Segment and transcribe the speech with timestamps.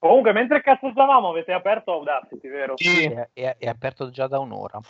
[0.00, 2.72] Comunque, mentre cazzeggiavamo avete aperto Audacity, vero?
[2.76, 4.80] Sì, è, è- è aperto già da un'ora.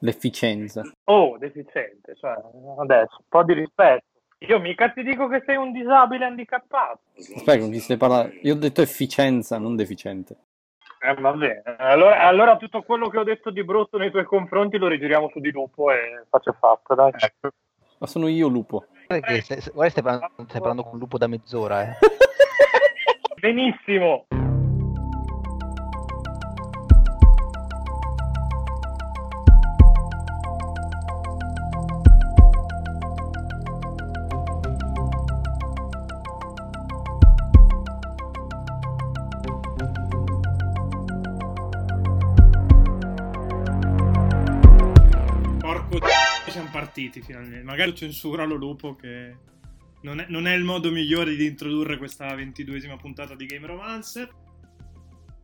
[0.00, 0.82] L'efficienza.
[1.04, 2.34] Oh, deficiente, cioè,
[2.80, 4.04] adesso, un po' di rispetto.
[4.38, 6.98] Io mica ti dico che sei un disabile handicappato.
[7.14, 8.34] Aspetta, con chi stai parlando?
[8.42, 10.36] Io ho detto efficienza, non deficiente.
[11.02, 11.62] Eh, va bene.
[11.78, 15.38] Allora, allora tutto quello che ho detto di brutto nei tuoi confronti lo rigiriamo su
[15.38, 17.12] di lupo e faccio fatto, dai.
[17.98, 18.86] Ma sono io lupo.
[19.06, 21.98] Guarda che stai, parlando, stai parlando con un lupo da mezz'ora, eh.
[23.40, 24.26] Benissimo.
[46.90, 47.62] Partiti finalmente.
[47.62, 49.36] Magari censura lo lupo che
[50.02, 54.28] non è, non è il modo migliore di introdurre questa ventiduesima puntata di Game Romancer.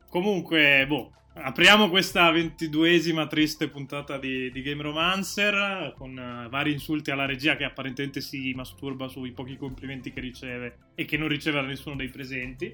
[0.08, 7.10] Comunque, boh, apriamo questa ventiduesima triste puntata di, di Game Romancer con eh, vari insulti
[7.10, 11.60] alla regia che apparentemente si masturba sui pochi complimenti che riceve e che non riceve
[11.60, 12.72] da nessuno dei presenti.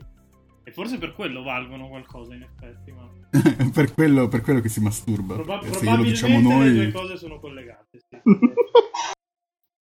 [0.64, 3.10] E forse per quello valgono qualcosa, in effetti, ma...
[3.72, 5.34] per, quello, per quello che si masturba.
[5.34, 6.92] Proba- Eh, glielo probabilmente diciamo le due noi...
[6.92, 7.98] cose sono collegate.
[7.98, 8.16] sì.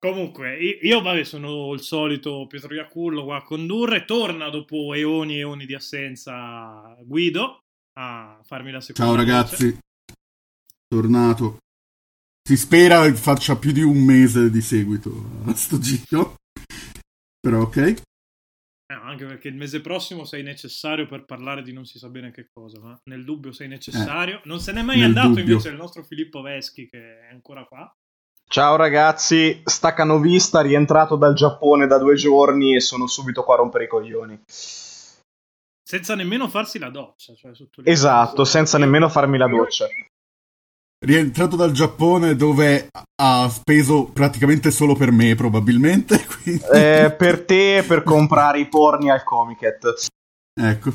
[0.02, 4.04] Comunque, io vabbè sono il solito Pietro Iacullo qua a condurre.
[4.04, 7.60] Torna dopo eoni e eoni di assenza Guido
[8.00, 9.12] a farmi la seconda.
[9.12, 9.32] Ciao voce.
[9.32, 9.78] ragazzi,
[10.88, 11.58] tornato.
[12.44, 16.38] Si spera che faccia più di un mese di seguito a sto giro.
[17.40, 18.02] Però ok.
[19.12, 22.32] Eh, anche perché il mese prossimo sei necessario per parlare di non si sa bene
[22.32, 24.42] che cosa, ma nel dubbio sei necessario.
[24.46, 25.44] non se n'è mai andato dubbio.
[25.44, 27.94] invece il nostro Filippo Veschi che è ancora qua.
[28.48, 33.86] Ciao ragazzi, staccanovista, rientrato dal Giappone da due giorni e sono subito qua a rompere
[33.86, 34.42] i coglioni.
[34.46, 37.34] Senza nemmeno farsi la doccia.
[37.34, 37.52] Cioè.
[37.84, 39.88] Esatto, senza nemmeno farmi la doccia.
[41.04, 46.24] Rientrato dal Giappone dove ha speso praticamente solo per me, probabilmente.
[46.44, 46.64] Quindi...
[46.72, 50.10] Eh, per te e per comprare i porni al Comiket.
[50.54, 50.94] Ecco.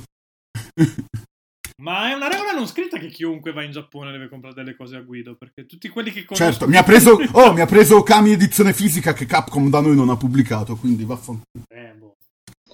[1.82, 4.94] Ma è una regola non scritta che chiunque va in Giappone deve comprare delle cose
[4.94, 6.44] a Guido, perché tutti quelli che conosco...
[6.44, 7.18] Certo, mi ha preso...
[7.32, 11.04] Oh, mi ha preso Kami edizione fisica che Capcom da noi non ha pubblicato, quindi
[11.04, 11.64] vaffanculo.
[11.68, 12.14] Eh, boh.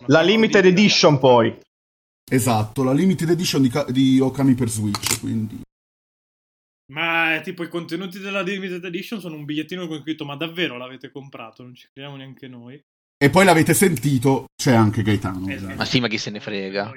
[0.07, 1.59] La limited di- edition poi.
[2.31, 5.61] Esatto, la limited edition di, di Okami per Switch, quindi...
[6.93, 11.11] Ma tipo i contenuti della limited edition sono un bigliettino con scritto ma davvero l'avete
[11.11, 11.63] comprato?
[11.63, 12.81] Non ci crediamo neanche noi.
[13.17, 15.49] E poi l'avete sentito, c'è anche Gaetano.
[15.49, 15.75] Esatto.
[15.75, 16.93] Ma sì, ma chi se ne frega?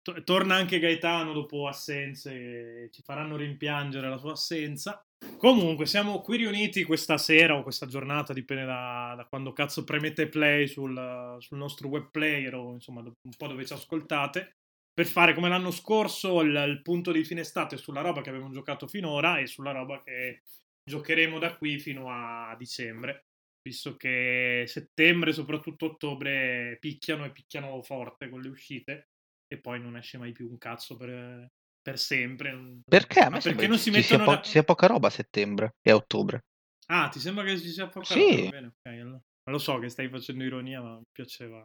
[0.00, 5.02] To- Torna anche Gaetano dopo assenze ci faranno rimpiangere la sua assenza.
[5.38, 10.28] Comunque, siamo qui riuniti questa sera o questa giornata, dipende da, da quando cazzo premette
[10.28, 14.56] play sul, sul nostro web player o insomma un po' dove ci ascoltate,
[14.94, 18.50] per fare come l'anno scorso il, il punto di fine estate sulla roba che abbiamo
[18.50, 20.42] giocato finora e sulla roba che
[20.88, 23.24] giocheremo da qui fino a dicembre,
[23.60, 29.08] visto che settembre soprattutto ottobre picchiano e picchiano forte con le uscite
[29.52, 31.48] e poi non esce mai più un cazzo per,
[31.82, 32.80] per sempre.
[32.88, 33.20] Perché?
[33.20, 35.10] A me perché non si ci sia, mettono po- da- ci sia poca roba a
[35.10, 36.44] settembre e a ottobre.
[36.86, 38.36] Ah, ti sembra che ci sia poca Sì.
[38.36, 38.50] roba?
[38.50, 39.20] Bene, ok, allora.
[39.50, 41.64] Lo so che stai facendo ironia, ma mi piaceva.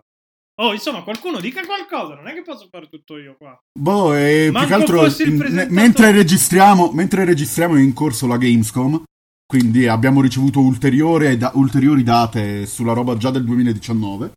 [0.62, 3.58] Oh, insomma, qualcuno dica qualcosa, non è che posso fare tutto io qua.
[3.80, 5.68] Boh, e più Manco che altro, il n- presentatore.
[5.70, 9.02] mentre, registriamo, mentre registriamo è in corso la Gamescom,
[9.46, 14.32] quindi abbiamo ricevuto ulteriori, da- ulteriori date sulla roba già del 2019.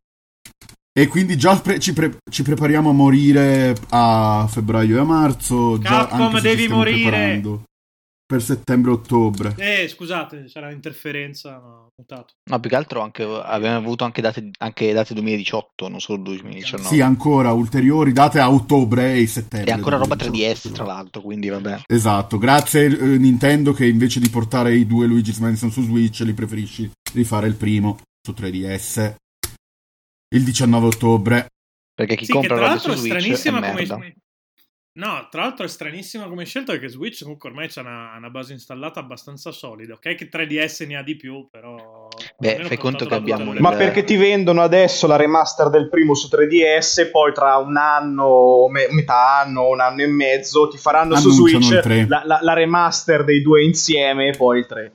[0.96, 5.78] E quindi già pre- ci, pre- ci prepariamo a morire a febbraio e a marzo.
[5.78, 7.00] Già, Capcom, ci devi morire!
[7.10, 7.62] preparando
[8.32, 9.54] Per settembre-ottobre.
[9.58, 12.32] Eh, scusate, c'era un'interferenza, ma ho mutato.
[12.50, 16.88] No, più che altro anche, abbiamo avuto anche date, anche date 2018, non solo 2019.
[16.88, 19.70] Sì, ancora ulteriori date a ottobre e settembre.
[19.70, 20.68] e ancora roba 2018.
[20.70, 21.82] 3DS, tra l'altro, quindi vabbè.
[21.86, 26.32] Esatto, grazie eh, Nintendo che invece di portare i due Luigi's Mansion su Switch li
[26.32, 29.14] preferisci rifare il primo su 3DS
[30.34, 31.48] il 19 ottobre.
[31.94, 34.14] Perché chi Sì, che compra tra l'altro è Switch è stranissima come...
[34.94, 38.52] No, tra l'altro è stranissima come scelta perché Switch comunque ormai c'ha una, una base
[38.52, 39.94] installata abbastanza solida.
[39.94, 42.08] Ok che 3DS ne ha di più, però...
[42.36, 46.28] Beh, fai conto che abbiamo Ma perché ti vendono adesso la remaster del primo su
[46.30, 51.30] 3DS, poi tra un anno, me- metà anno, un anno e mezzo, ti faranno su
[51.30, 52.06] Annunciano Switch il tre.
[52.06, 54.92] la, la- la remaster dei due insieme e poi il 3.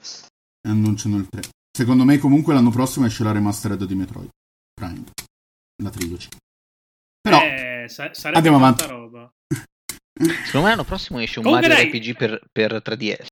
[0.68, 1.42] E annunciano il 3.
[1.76, 4.30] Secondo me comunque l'anno prossimo esce la remastered di Metroid
[4.74, 5.06] Prime.
[5.82, 6.28] La trilogy.
[7.20, 8.86] Però Eh, sa- sarebbe Andiamo avanti.
[8.86, 9.28] roba.
[10.46, 12.00] Secondo me l'anno prossimo esce un Comunque Mario dai.
[12.00, 13.26] RPG per, per 3DS.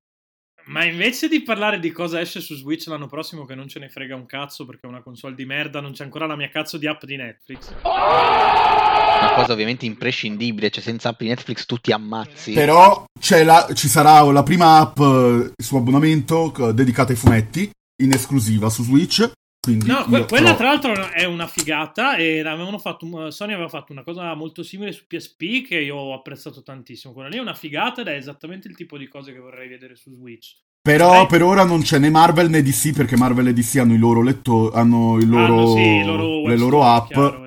[0.68, 3.88] Ma invece di parlare di cosa esce su Switch l'anno prossimo, che non ce ne
[3.90, 6.78] frega un cazzo perché è una console di merda, non c'è ancora la mia cazzo
[6.80, 7.72] di app di Netflix.
[7.84, 12.54] una cosa ovviamente imprescindibile, cioè senza app di Netflix tu ti ammazzi.
[12.54, 17.70] Però c'è la- ci sarà la prima app eh, su abbonamento dedicata ai fumetti,
[18.04, 19.30] in esclusiva su Switch.
[19.66, 23.92] Quindi No, que- quella tra l'altro è una figata e avevano fatto, Sony aveva fatto
[23.92, 27.14] una cosa molto simile su PSP che io ho apprezzato tantissimo.
[27.14, 29.96] Quella lì è una figata ed è esattamente il tipo di cose che vorrei vedere
[29.96, 30.56] su Switch.
[30.82, 31.26] Però Eh.
[31.26, 34.22] per ora non c'è né Marvel né DC perché Marvel e DC hanno i loro
[34.22, 37.08] lettori, hanno il loro, Hanno, sì, i loro le loro app.
[37.08, 37.44] chiaro,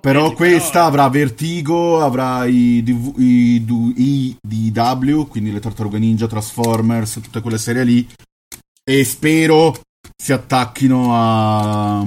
[0.00, 3.66] Però quelli, questa avrà Vertigo, avrà i, DV i,
[3.96, 8.08] i DW, quindi le Tartarughe Ninja, Transformers, tutte quelle serie lì.
[8.84, 9.74] E spero
[10.22, 12.06] si attacchino a...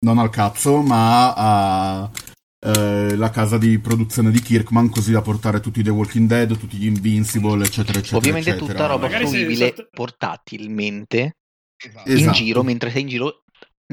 [0.00, 2.10] non al cazzo, ma a...
[2.58, 6.76] eh, la casa di produzione di Kirkman così da portare tutti The Walking Dead, tutti
[6.78, 8.16] gli Invincible, eccetera, eccetera.
[8.18, 8.72] Ovviamente eccetera.
[8.72, 11.36] tutta roba fruibile portatilmente
[11.76, 12.10] Esatto.
[12.10, 12.36] in Esatto.
[12.36, 13.41] giro mentre sei in giro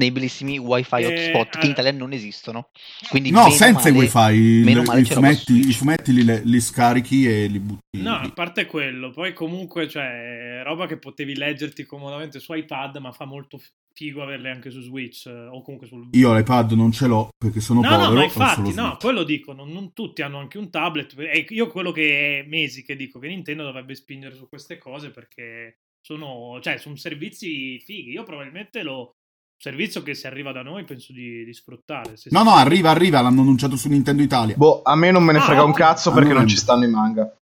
[0.00, 1.72] nei bellissimi wifi Eh, hotspot che in eh.
[1.72, 2.70] Italia non esistono.
[3.08, 7.26] Quindi No, senza male- i wifi, meno i- male fumetti, i fumetti li, li scarichi
[7.28, 8.00] e li butti.
[8.00, 13.12] No, a parte quello, poi comunque, cioè, roba che potevi leggerti comodamente su iPad, ma
[13.12, 13.60] fa molto
[13.92, 17.60] figo averle anche su Switch eh, o comunque sul Io l'iPad non ce l'ho perché
[17.60, 18.08] sono No, povero.
[18.08, 21.14] no, ma infatti, no, quello dico, non, non tutti hanno anche un tablet.
[21.18, 25.10] E io quello che è mesi che dico che Nintendo dovrebbe spingere su queste cose
[25.10, 28.12] perché sono, cioè, sono servizi fighi.
[28.12, 29.16] Io probabilmente lo
[29.60, 32.16] servizio che se arriva da noi penso di, di sfruttare.
[32.16, 34.56] Se No, si- no, arriva, arriva, l'hanno annunciato su Nintendo Italia.
[34.56, 36.90] Boh, a me non me ne Ah, frega un cazzo perché non ci stanno i
[36.90, 37.36] manga.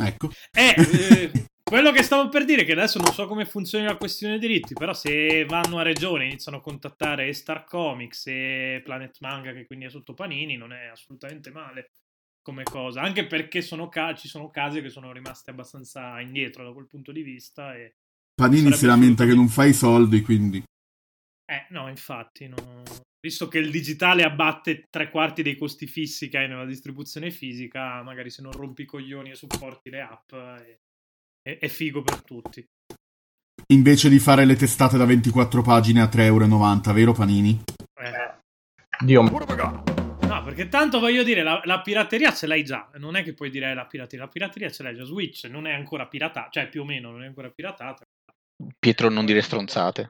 [0.00, 0.30] Ecco.
[0.50, 0.74] Eh,
[1.32, 4.38] eh, quello che stavo per dire è che adesso non so come funzioni la questione
[4.38, 9.16] dei diritti, però se vanno a regione e iniziano a contattare Star Comics e Planet
[9.20, 11.92] Manga, che quindi è sotto Panini, non è assolutamente male
[12.42, 16.72] come cosa, anche perché sono ca- ci sono case che sono rimaste abbastanza indietro da
[16.72, 17.94] quel punto di vista e
[18.34, 20.60] Panini si lamenta che non fa i soldi, quindi...
[21.52, 22.82] Eh, no, infatti, no.
[23.20, 28.02] visto che il digitale abbatte tre quarti dei costi fissi che hai nella distribuzione fisica,
[28.02, 30.78] magari se non rompi i coglioni e supporti le app, è,
[31.42, 32.64] è- è figo per tutti.
[33.66, 37.62] Invece di fare le testate da 24 pagine a 3,90€, vero Panini?
[38.00, 38.40] Eh,
[39.04, 43.34] Dio no, perché tanto voglio dire, la, la pirateria ce l'hai già, non è che
[43.34, 46.48] puoi dire "Eh, la pirateria, la pirateria ce l'hai già, Switch non è ancora piratata,
[46.50, 48.04] cioè più o meno non è ancora piratata.
[48.78, 50.08] Pietro non dire stronzate.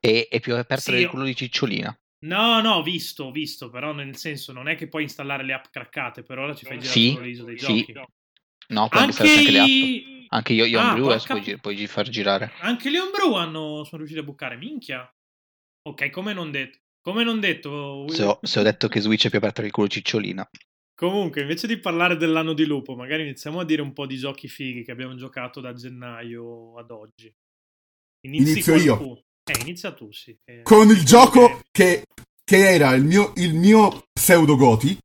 [0.00, 1.98] E è più aperto Sì, del culo di Cicciolina.
[2.20, 5.52] No, no, ho visto, ho visto, però nel senso non è che puoi installare le
[5.52, 7.64] app craccate, per ora ci fai girare Sì, l'ISO dei sì.
[7.64, 7.92] giochi.
[8.68, 10.26] No, puoi anche Anche, le app.
[10.30, 12.52] Anche io, io Ah, Homebrew adesso porca- puoi, gi- puoi far girare.
[12.60, 15.10] Anche gli Homebrew hanno, sono riusciti a bucare, minchia.
[15.88, 16.78] Ok, come non detto.
[17.00, 18.06] Come non detto.
[18.08, 20.48] Se ho, se ho detto che Switch è più aperto del culo di Cicciolina.
[20.94, 24.48] Comunque, invece di parlare dell'anno di lupo, magari iniziamo a dire un po' di giochi
[24.48, 27.32] fighi che abbiamo giocato da gennaio ad oggi.
[28.26, 29.22] Inizi Inizio io.
[29.48, 30.36] Eh, inizia tu, sì.
[30.44, 32.04] Eh, Con il eh, gioco che,
[32.44, 34.98] che era il mio, il mio pseudo Goti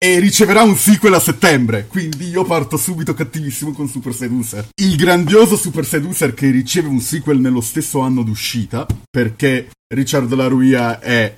[0.00, 1.86] e riceverà un sequel a settembre.
[1.86, 4.68] Quindi io parto subito cattivissimo con Super Seducer.
[4.80, 11.00] Il grandioso Super Seducer che riceve un sequel nello stesso anno d'uscita perché Richard Laruia
[11.00, 11.36] è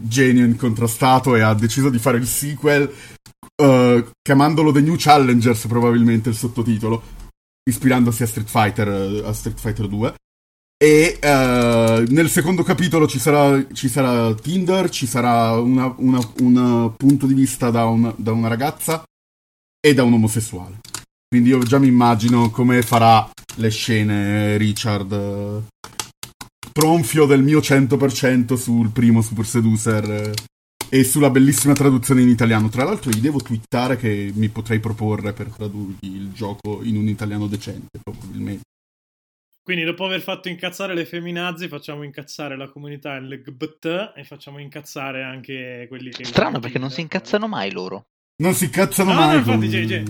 [0.00, 2.90] genio incontrastato e ha deciso di fare il sequel
[3.56, 7.02] eh, chiamandolo The New Challengers probabilmente il sottotitolo
[7.68, 10.14] ispirandosi a Street Fighter eh, a Street Fighter 2
[10.80, 17.34] e eh, nel secondo capitolo ci sarà, ci sarà Tinder, ci sarà un punto di
[17.34, 19.02] vista da, un- da una ragazza
[19.80, 20.78] e da un omosessuale.
[21.28, 25.12] Quindi io già mi immagino come farà le scene Richard.
[25.12, 25.62] eh,
[26.72, 30.32] Tronfio del mio 100% sul primo Super Seducer eh,
[30.90, 32.68] e sulla bellissima traduzione in italiano.
[32.68, 37.08] Tra l'altro gli devo twittare che mi potrei proporre per tradurgli il gioco in un
[37.08, 38.62] italiano decente, probabilmente.
[39.68, 45.22] Quindi, dopo aver fatto incazzare le feminazi, facciamo incazzare la comunità LGBT e facciamo incazzare
[45.22, 46.24] anche quelli che.
[46.24, 48.04] Strano perché non si incazzano mai loro.
[48.42, 49.36] Non si incazzano No, no, mai.
[49.36, 50.02] infatti, con- JJ.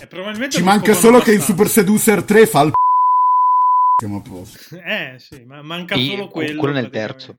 [0.00, 1.44] E probabilmente Ci manca solo che in abbastanza.
[1.44, 2.72] Super Seducer 3 fa il
[4.00, 4.76] siamo a posto.
[4.82, 6.58] Eh, sì, ma manca E solo quello.
[6.58, 7.34] quello nel terzo.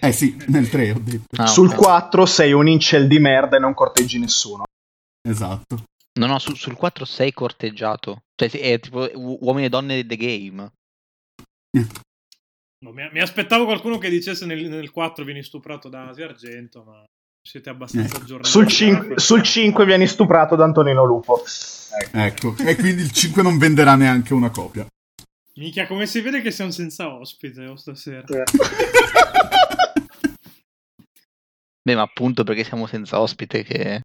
[0.00, 1.40] Eh sì, nel 3 ho detto.
[1.40, 1.76] Ah, Sul ok.
[1.76, 4.64] 4 sei un incel di merda e non corteggi nessuno.
[5.22, 5.84] Esatto.
[6.16, 8.22] No, no, su- sul 4 sei corteggiato.
[8.34, 10.70] Cioè, è tipo u- uomini e donne The Game.
[12.78, 16.82] No, mi, mi aspettavo qualcuno che dicesse nel, nel 4 vieni stuprato da Asia Argento,
[16.84, 17.04] ma
[17.46, 18.20] siete abbastanza Eh.
[18.20, 18.48] aggiornati.
[18.50, 21.42] Sul, cin- sul 5 vieni stuprato da Antonino Lupo.
[22.12, 22.54] Ecco.
[22.58, 24.86] e quindi il 5 non venderà neanche una copia.
[25.54, 28.24] Minchia, come si vede che siamo senza ospite oh, stasera.
[31.82, 34.00] Beh, ma appunto perché siamo senza ospite che...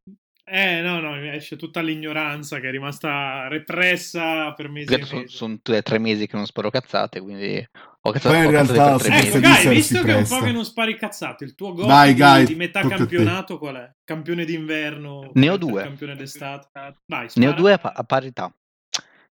[0.54, 5.60] Eh, no, no, esce tutta l'ignoranza che è rimasta repressa per mesi e Sono, sono
[5.62, 7.66] tre mesi che non sparo cazzate, quindi
[8.02, 10.66] ho cazzato, Poi in realtà per Ecco, Guy, visto che è un po' che non
[10.66, 13.92] spari cazzate, il tuo gol di, Guy, di metà campionato qual è?
[14.04, 15.32] Campione d'inverno?
[15.36, 15.84] Ne ho due.
[15.84, 16.68] Campione d'estate?
[17.06, 18.54] Vai, Ne ho due a, pa- a parità.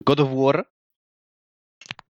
[0.03, 0.67] God of War,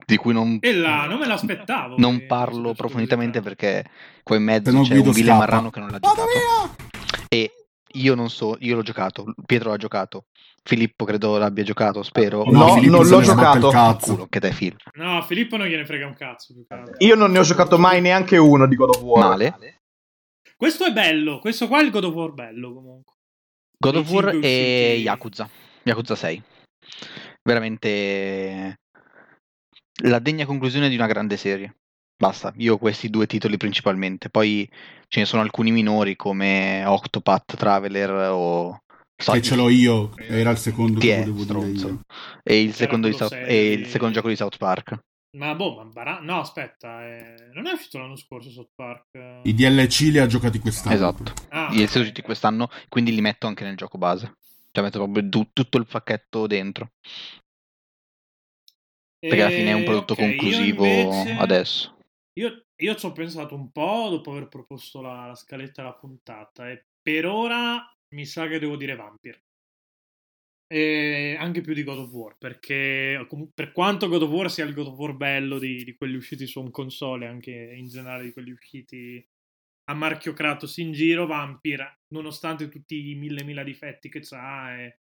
[0.07, 1.97] di cui non, E là, non me l'aspettavo.
[1.99, 3.85] non parlo approfonditamente perché
[4.23, 5.33] qua in mezzo c'è un Vile.
[5.33, 6.23] Marrano che non l'ha giocato.
[6.27, 6.77] via!
[7.29, 7.51] E
[7.95, 10.27] io non so, io l'ho giocato, Pietro l'ha giocato,
[10.63, 12.45] Filippo credo l'abbia giocato, spero.
[12.45, 13.69] No, Filippo non l'ho giocato.
[13.69, 14.13] cazzo.
[14.13, 14.77] Culo, che dai Phil.
[14.95, 16.55] No, Filippo non gliene frega un cazzo.
[16.99, 19.29] Io non ne ho giocato mai neanche uno di God of War.
[19.29, 19.81] Male.
[20.57, 23.13] Questo è bello, questo qua è il God of War bello comunque.
[23.79, 25.49] God of War e Yakuza.
[25.83, 26.43] Yakuza 6.
[27.43, 28.79] Veramente
[30.03, 31.77] la degna conclusione di una grande serie.
[32.17, 34.31] Basta, io ho questi due titoli principalmente.
[34.31, 34.69] Poi
[35.09, 38.83] ce ne sono alcuni minori come Octopath Traveler o
[39.17, 42.01] Che ce l'ho io, era il secondo che volevo dire stronzo?
[42.43, 44.99] E il, Era secondo South- e il di- secondo gioco di South Park.
[45.37, 49.41] Ma boh, ma bara- no, aspetta, eh, non è uscito l'anno scorso South Park?
[49.43, 50.95] I DLC li ha giocati quest'anno.
[50.95, 51.33] Esatto.
[51.49, 51.89] Ah, Gli ok.
[51.89, 54.35] sono usciti quest'anno, quindi li metto anche nel gioco base.
[54.71, 56.91] Cioè metto proprio du- tutto il pacchetto dentro.
[59.19, 61.94] Perché alla fine è un Eh, prodotto ok, io conclusivo invece- adesso.
[62.37, 66.69] Io, io ci ho pensato un po' dopo aver proposto la, la scaletta della puntata
[66.69, 69.43] e per ora mi sa che devo dire Vampire.
[70.67, 73.25] E anche più di God of War, perché
[73.55, 76.47] per quanto God of War sia il God of War bello di, di quelli usciti
[76.47, 79.25] su un console, anche in generale di quelli usciti
[79.85, 84.99] a marchio Kratos in giro, Vampire, nonostante tutti i mille mila difetti che c'ha, è,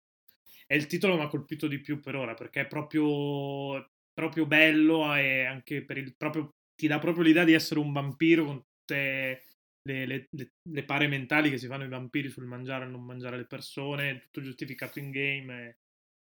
[0.67, 4.47] è il titolo che mi ha colpito di più per ora, perché è proprio, proprio
[4.47, 8.63] bello e anche per il proprio ti dà proprio l'idea di essere un vampiro con
[8.63, 9.43] tutte
[9.83, 13.03] le, le- le- le pare mentali che si fanno i vampiri sul mangiare e non
[13.05, 15.67] mangiare le persone, tutto giustificato in game.
[15.67, 15.77] e-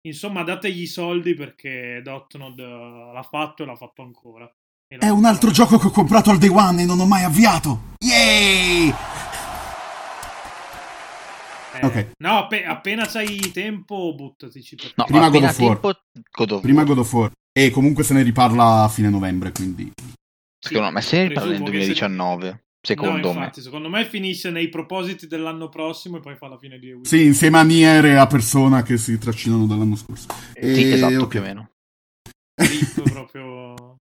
[0.07, 4.45] Insomma, dategli i soldi perché Dotnod eh, l'ha fatto e l'ha fatto ancora.
[4.89, 7.23] L'ha È un altro gioco che ho comprato al day one e non ho mai
[7.23, 7.95] avviato.
[7.99, 8.89] Yay!
[11.73, 12.11] Eh, Ok.
[12.19, 14.75] No, appe- appena c'hai tempo, buttatici.
[14.75, 15.71] perché- No, Prima God of War.
[15.79, 15.99] tempo,
[16.31, 16.87] God of Prima War.
[16.87, 17.31] God of War.
[17.51, 19.91] E comunque se ne riparla a fine novembre, quindi...
[20.67, 22.61] Sì, Secondo me se ne parla nel presumo che se- 2019.
[22.87, 23.39] Secondo no, me.
[23.39, 27.05] infatti, secondo me finisce nei propositi dell'anno prossimo e poi fa la fine di Wii.
[27.05, 30.27] Sì, insieme a Nier e a Persona che si trascinano dall'anno scorso.
[30.53, 31.27] Eh, Sì, E- esatto, ok.
[31.27, 31.71] più o meno.
[33.11, 33.97] Proprio.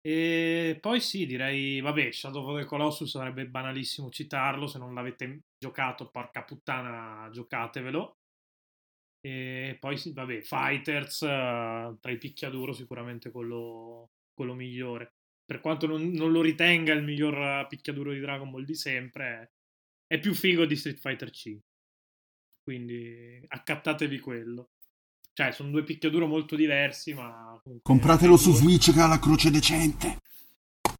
[0.00, 5.40] E poi sì, direi, vabbè, Shadow of the Colossus sarebbe banalissimo citarlo, se non l'avete
[5.58, 8.14] giocato, porca puttana, giocatevelo.
[9.20, 15.14] E poi sì, vabbè, Fighters, eh, tra i picchiaduro sicuramente quello, quello migliore.
[15.44, 19.54] Per quanto non, non lo ritenga il miglior eh, picchiaduro di Dragon Ball di sempre,
[20.06, 21.64] è più figo di Street Fighter 5.
[22.62, 24.70] Quindi accattatevi quello.
[25.32, 27.60] Cioè, sono due picchiaduro molto diversi, ma...
[27.82, 30.20] Compratelo su Switch che ha la croce decente.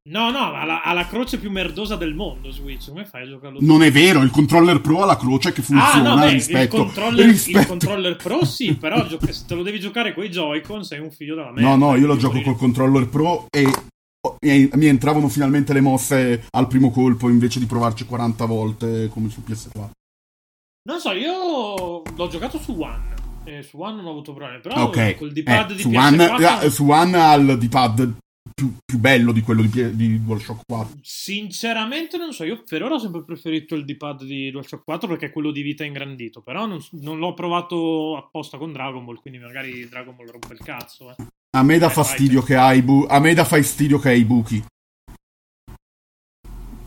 [0.08, 2.88] No, no, ha la, ha la croce più merdosa del mondo Switch.
[2.88, 3.58] Come fai a giocarlo?
[3.60, 6.76] Non è vero, il controller pro ha la croce che Ah, funziona no, beh, rispetto...
[6.76, 10.24] il, controller, rispetto- il controller pro sì, però gio- se te lo devi giocare con
[10.24, 11.68] i Joy-Con sei un figlio della merda.
[11.68, 12.50] No, no, io lo gioco morire.
[12.50, 13.70] col controller pro e
[14.72, 19.42] mi entravano finalmente le mosse al primo colpo invece di provarci 40 volte come su
[19.46, 19.90] PS4.
[20.88, 23.14] Non so, io l'ho giocato su One.
[23.44, 24.60] E su One non ho avuto problemi.
[24.60, 25.98] Però ok, col D-pad eh, di su, PS4...
[25.98, 28.12] One, eh, su One ha il D-pad
[28.58, 30.98] più, più bello di quello di, di DualShock 4.
[31.00, 35.26] Sinceramente non so, io per ora ho sempre preferito il D-pad di DualShock 4 perché
[35.26, 39.38] è quello di vita ingrandito, però non, non l'ho provato apposta con Dragon Ball, quindi
[39.38, 41.10] magari Dragon Ball rompe il cazzo.
[41.10, 41.24] Eh.
[41.56, 44.64] A me dà Eh, fastidio vai, che hai bu- a fastidio che hai i buchi.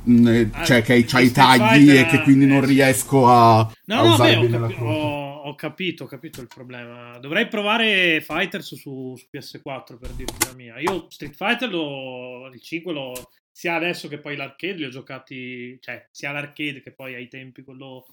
[0.10, 3.28] Mm, eh, Ah, cioè che hai- c'hai i tagli e che quindi non eh, riesco
[3.28, 7.18] a, a No, no, usare beh, ho, capi- ho- ho capito, ho capito il problema.
[7.20, 10.80] Dovrei provare Fighters su, su PS4 per dirti la mia.
[10.80, 13.14] Io Street Fighter, lo, il 5, lo,
[13.52, 17.64] sia adesso che poi l'arcade, li ho giocati, cioè sia l'arcade che poi ai tempi
[17.64, 18.06] quello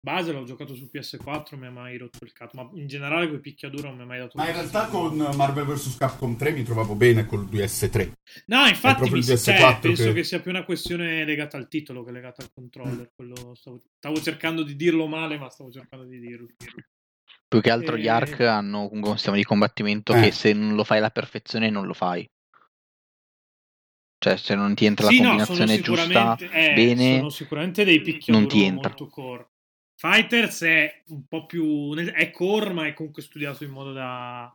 [0.00, 2.56] base l'ho giocato su PS4, non mi ha mai rotto il cazzo.
[2.56, 5.64] Ma in generale quei picchiaduro non mi ha mai dato Ma in realtà con Marvel
[5.64, 8.12] vs Capcom 3 mi trovavo bene col DS3.
[8.46, 10.24] No, infatti mi, cioè, DS4 penso che- che...
[10.24, 13.10] sia più una questione legata al titolo che legata al controller.
[13.14, 16.48] Quello stavo, stavo cercando di dirlo male, ma stavo cercando di dirlo.
[17.48, 20.20] Più che altro Eh, gli arc hanno un sistema di combattimento Eh.
[20.20, 22.26] che se non lo fai alla perfezione non lo fai.
[24.20, 27.28] Cioè, se non ti entra Sì, la no, sono combinazione giusta, sicuramente, eh, bene, sono
[27.30, 28.88] sicuramente dei picchiaduro non ti entra.
[28.88, 29.48] molto core.
[30.00, 34.52] Fighters è un po' più è core, ma è comunque studiato in modo da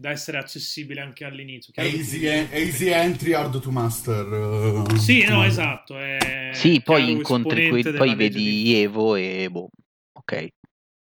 [0.00, 1.72] da essere accessibile anche all'inizio.
[1.74, 4.86] È easy, è easy entry, hard to master.
[4.92, 5.98] eh, Sì, no, esatto.
[5.98, 9.68] È Sì, poi incontri, que- esponente poi legge di- vedi Evo e boh,
[10.12, 10.48] ok.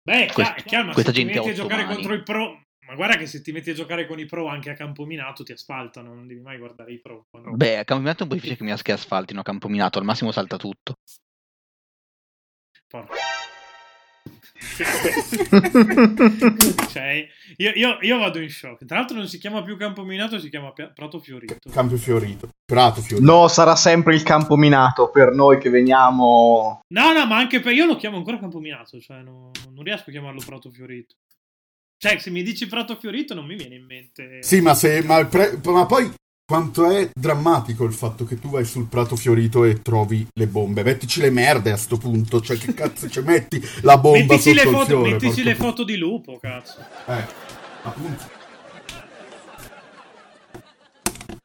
[0.04, 1.94] Beh, Quest- chiaro, è chiaro, ma questa gente metti a giocare mani.
[1.96, 4.70] contro i pro, ma guarda che se ti metti a giocare con i pro anche
[4.70, 7.26] a campo minato ti asfaltano, non devi mai guardare i pro.
[7.32, 9.98] quando- Beh, a campo minato è un po' difficile che mi asfaltino a campo minato,
[9.98, 10.96] al massimo salta tutto.
[12.88, 13.16] Porca.
[16.90, 17.28] cioè,
[17.58, 18.86] io, io- io vado in shock.
[18.86, 21.56] Tra l'altro non si chiama più campo minato, si chiama Prato Fiorito.
[21.72, 22.50] Campo fiorito.
[22.66, 23.32] Prato fiorito.
[23.32, 26.82] No, sarà sempre il campo minato per noi che veniamo.
[26.88, 30.10] No, no, ma anche per io lo chiamo ancora campo minato, cioè non, non riesco
[30.10, 31.16] a chiamarlo Prato Fiorito.
[31.98, 34.44] Cioè, se mi dici Prato Fiorito non mi viene in mente.
[34.44, 36.12] Sì, ma, se, ma, pre- ma poi
[36.54, 40.84] quanto è drammatico il fatto che tu vai sul prato fiorito e trovi le bombe.
[40.84, 42.42] Mettici le merde a sto punto.
[42.42, 45.10] Cioè, che cazzo ci metti la bomba mettici sotto le, il foto, fiore?
[45.14, 46.76] mettici le pu- foto di lupo, cazzo.
[47.08, 47.26] Eh,
[47.82, 48.24] appunto.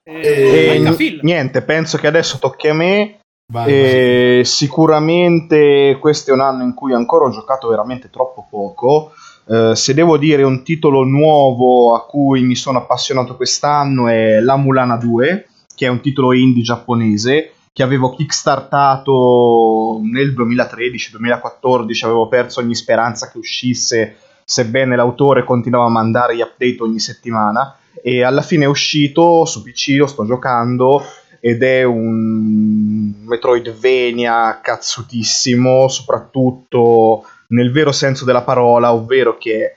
[0.02, 1.20] Eh, E- E manca n- Phil.
[1.22, 3.18] niente, penso che adesso tocchi a me.
[3.50, 9.12] Vai, E sicuramente questo è un anno in cui ancora ho giocato veramente troppo poco.
[9.50, 14.56] Eh, se devo dire un titolo nuovo a cui mi sono appassionato quest'anno è La
[14.56, 22.60] Mulana 2, che è un titolo indie giapponese che avevo kickstartato nel 2013-2014, avevo perso
[22.60, 27.76] ogni speranza che uscisse, sebbene l'autore continuava a mandare gli update ogni settimana.
[28.02, 31.02] E alla fine è uscito su PC, lo sto giocando
[31.40, 39.76] ed è un Metroidvania cazzutissimo, soprattutto nel vero senso della parola, ovvero che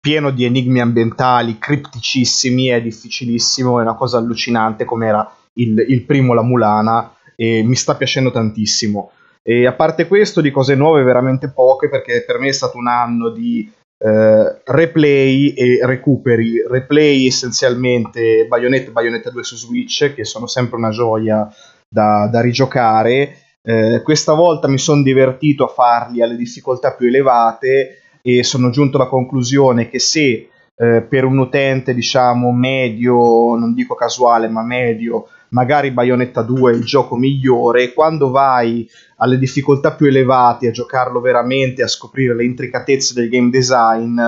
[0.00, 6.02] pieno di enigmi ambientali cripticissimi, è difficilissimo, è una cosa allucinante come era il, il
[6.02, 9.10] primo La Mulana e mi sta piacendo tantissimo.
[9.42, 12.88] E a parte questo, di cose nuove veramente poche, perché per me è stato un
[12.88, 16.64] anno di eh, replay e recuperi.
[16.68, 21.48] Replay essenzialmente Bayonetta e Bayonetta 2 su Switch, che sono sempre una gioia
[21.88, 23.45] da, da rigiocare.
[23.68, 28.96] Eh, questa volta mi sono divertito a farli alle difficoltà più elevate e sono giunto
[28.96, 35.26] alla conclusione che se eh, per un utente diciamo medio, non dico casuale ma medio,
[35.48, 41.20] magari Bayonetta 2 è il gioco migliore, quando vai alle difficoltà più elevate a giocarlo
[41.20, 44.20] veramente, a scoprire le intricatezze del game design,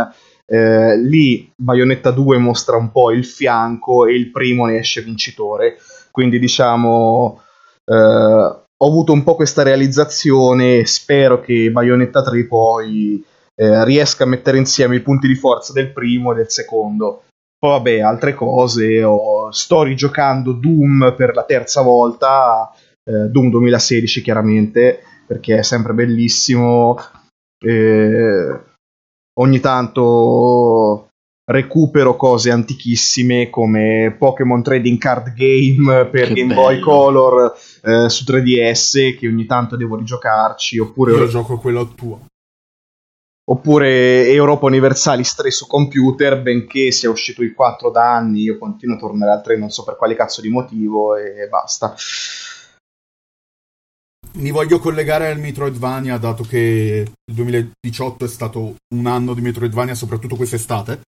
[0.47, 5.77] eh, lì Bayonetta 2 mostra un po' il fianco e il primo ne esce vincitore.
[6.11, 7.41] Quindi diciamo
[7.85, 13.23] eh, ho avuto un po' questa realizzazione spero che Bayonetta 3 poi
[13.57, 17.25] eh, riesca a mettere insieme i punti di forza del primo e del secondo.
[17.59, 22.71] Poi vabbè, altre cose, ho- sto rigiocando Doom per la terza volta,
[23.03, 26.97] eh, Doom 2016 chiaramente, perché è sempre bellissimo.
[27.61, 28.61] eh,
[29.41, 30.03] ogni tanto
[31.49, 36.85] recupero cose antichissime come Pokémon Trading Card Game per Che Game Boy bello.
[36.85, 42.27] Color eh, su 3DS che ogni tanto devo rigiocarci oppure, Io gioco quello tuo.
[43.51, 48.97] oppure Europa Universalis 3 su computer benché sia uscito il 4 da anni io continuo
[48.97, 51.95] a tornare al 3 non so per quale cazzo di motivo e basta
[54.35, 59.95] Mi voglio collegare al Metroidvania, dato che il 2018 è stato un anno di Metroidvania,
[59.95, 61.01] soprattutto quest'estate.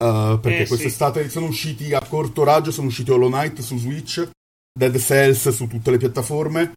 [0.00, 0.68] Uh, perché Eh, sì.
[0.68, 4.30] quest'estate sono usciti a corto raggio, sono usciti Hollow Knight su Switch,
[4.72, 6.72] Dead Cells su tutte le piattaforme,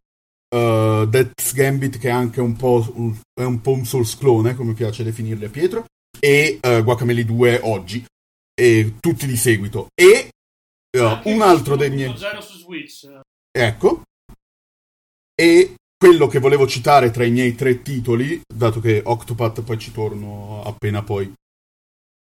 [0.55, 4.55] uh, Death's Gambit che è anche un po', un, è un, po' un Souls clone,
[4.55, 5.85] come piace definirli a Pietro,
[6.19, 8.03] e uh, Guacamele 2 oggi,
[8.59, 9.87] e tutti di seguito.
[9.93, 10.29] E
[10.97, 12.09] uh, un altro dei miei...
[12.09, 13.07] 1.0 su Switch.
[13.51, 14.01] Ecco.
[15.35, 19.91] E quello che volevo citare tra i miei tre titoli, dato che Octopath poi ci
[19.91, 21.31] torno appena poi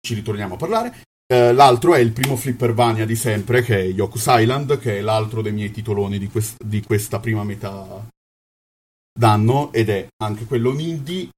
[0.07, 1.01] ci ritorniamo a parlare.
[1.29, 5.41] eh, l'altro è il primo Flippervania di sempre, che è Yoku's Island, che è l'altro
[5.41, 8.07] dei miei titoloni di, quest- di questa prima metà
[9.11, 11.29] d'anno, ed è anche quello un indie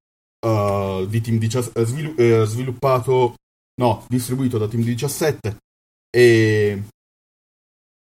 [0.46, 3.34] eh, di Team 17, eh, svilu- eh, sviluppato,
[3.82, 5.58] no, distribuito da Team 17
[6.16, 6.84] e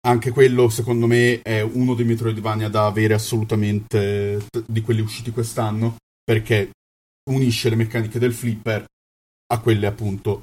[0.07, 5.31] anche quello secondo me è uno dei Metroidvania da avere assolutamente t- di quelli usciti
[5.31, 6.69] quest'anno perché
[7.31, 8.85] unisce le meccaniche del flipper
[9.47, 10.41] a quelle appunto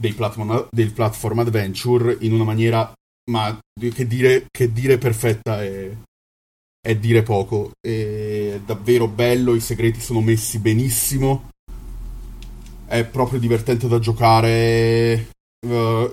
[0.00, 2.92] dei platform, del platform adventure in una maniera
[3.30, 5.90] ma che dire, che dire perfetta è,
[6.80, 7.72] è dire poco.
[7.80, 11.50] È davvero bello i segreti sono messi benissimo.
[12.86, 15.30] È proprio divertente da giocare.
[15.66, 16.12] Uh,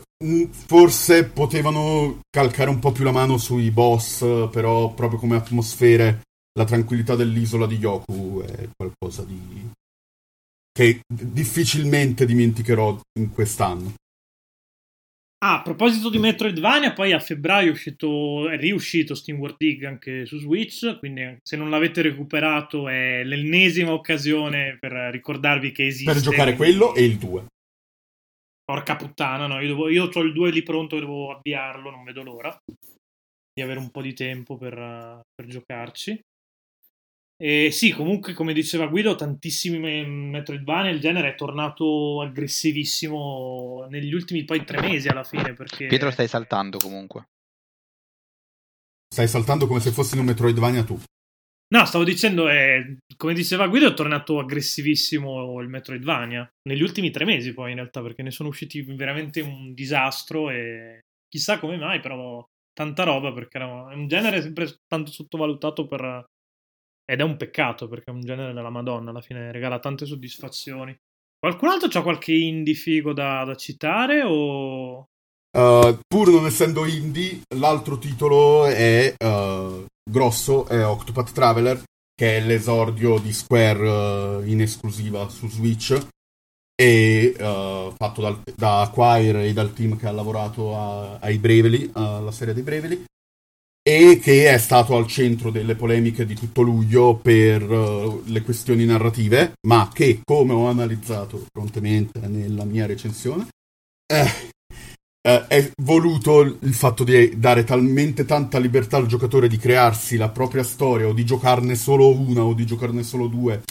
[0.49, 6.21] forse potevano calcare un po' più la mano sui boss, però proprio come atmosfere
[6.57, 9.64] la tranquillità dell'isola di Yoku è qualcosa di
[10.77, 13.93] che difficilmente dimenticherò in quest'anno.
[15.38, 20.25] Ah, a proposito di Metroidvania, poi a febbraio è, uscito, è riuscito SteamWorld Dig anche
[20.25, 26.11] su Switch, quindi se non l'avete recuperato è l'ennesima occasione per ricordarvi che esiste.
[26.11, 27.45] Per giocare quello e il 2.
[28.65, 32.23] Porca puttana, no, io, devo, io ho il 2 lì pronto, devo avviarlo, non vedo
[32.23, 32.57] l'ora
[33.53, 36.19] di avere un po' di tempo per, per giocarci.
[37.45, 40.89] E sì, comunque, come diceva Guido, tantissimi Metroidvania.
[40.89, 45.53] Il genere è tornato aggressivissimo negli ultimi poi tre mesi alla fine.
[45.53, 45.86] Perché...
[45.86, 47.27] Pietro, stai saltando comunque.
[49.13, 50.99] Stai saltando come se fossi in un Metroidvania tu.
[51.67, 56.49] No, stavo dicendo, eh, come diceva Guido, è tornato aggressivissimo il Metroidvania.
[56.67, 60.49] Negli ultimi tre mesi, poi, in realtà, perché ne sono usciti veramente un disastro.
[60.49, 66.25] E chissà come mai, però, tanta roba perché era un genere sempre tanto sottovalutato per
[67.05, 70.95] ed è un peccato perché è un genere della Madonna, alla fine regala tante soddisfazioni.
[71.37, 75.07] Qualcun altro c'ha qualche indie figo da, da citare o...
[75.55, 81.81] Uh, pur non essendo indie, l'altro titolo è uh, grosso, è Octopath Traveler,
[82.13, 85.97] che è l'esordio di Square uh, in esclusiva su Switch
[86.77, 92.31] e fatto dal, da Acquire e dal team che ha lavorato a, ai Bravely, alla
[92.31, 93.05] serie dei Bravely
[93.87, 98.83] e che è stato al centro delle polemiche di tutto luglio per uh, le questioni
[98.83, 103.47] narrative, ma che, come ho analizzato prontemente nella mia recensione,
[104.11, 104.51] eh,
[105.21, 110.29] eh, è voluto il fatto di dare talmente tanta libertà al giocatore di crearsi la
[110.29, 113.61] propria storia o di giocarne solo una o di giocarne solo due.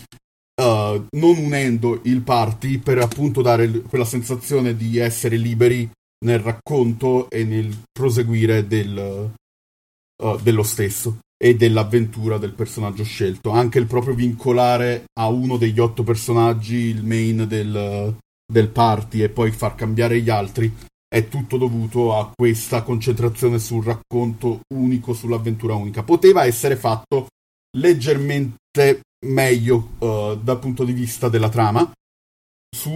[0.55, 5.91] Uh, non unendo il party per appunto dare quella sensazione di essere liberi
[6.25, 9.33] nel racconto e nel proseguire del,
[10.23, 13.51] uh, dello stesso e dell'avventura del personaggio scelto.
[13.51, 18.17] Anche il proprio vincolare a uno degli otto personaggi il main del,
[18.51, 20.73] del party e poi far cambiare gli altri
[21.07, 26.03] è tutto dovuto a questa concentrazione sul racconto unico, sull'avventura unica.
[26.03, 27.29] Poteva essere fatto
[27.77, 31.89] leggermente meglio uh, dal punto di vista della trama.
[32.75, 32.91] Su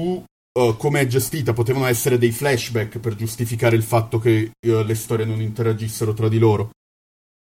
[0.59, 4.95] uh, come è gestita, potevano essere dei flashback per giustificare il fatto che uh, le
[4.95, 6.71] storie non interagissero tra di loro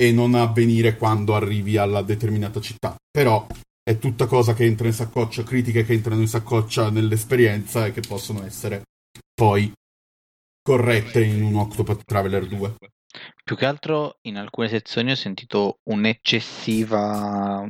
[0.00, 2.94] e non avvenire quando arrivi alla determinata città.
[3.11, 3.46] Però
[3.82, 8.00] è tutta cosa che entra in saccoccia, critiche che entrano in saccoccia nell'esperienza e che
[8.00, 8.82] possono essere
[9.34, 9.72] poi
[10.62, 12.74] corrette in un Octopath Traveler 2.
[13.42, 17.66] Più che altro in alcune sezioni ho sentito un'eccessiva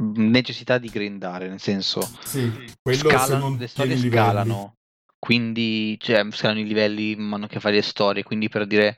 [0.00, 2.50] necessità di grindare, nel senso sì,
[2.92, 4.74] scalano, le storie scalano,
[5.18, 8.96] quindi cioè, scalano i livelli man mano che fai le storie, quindi per dire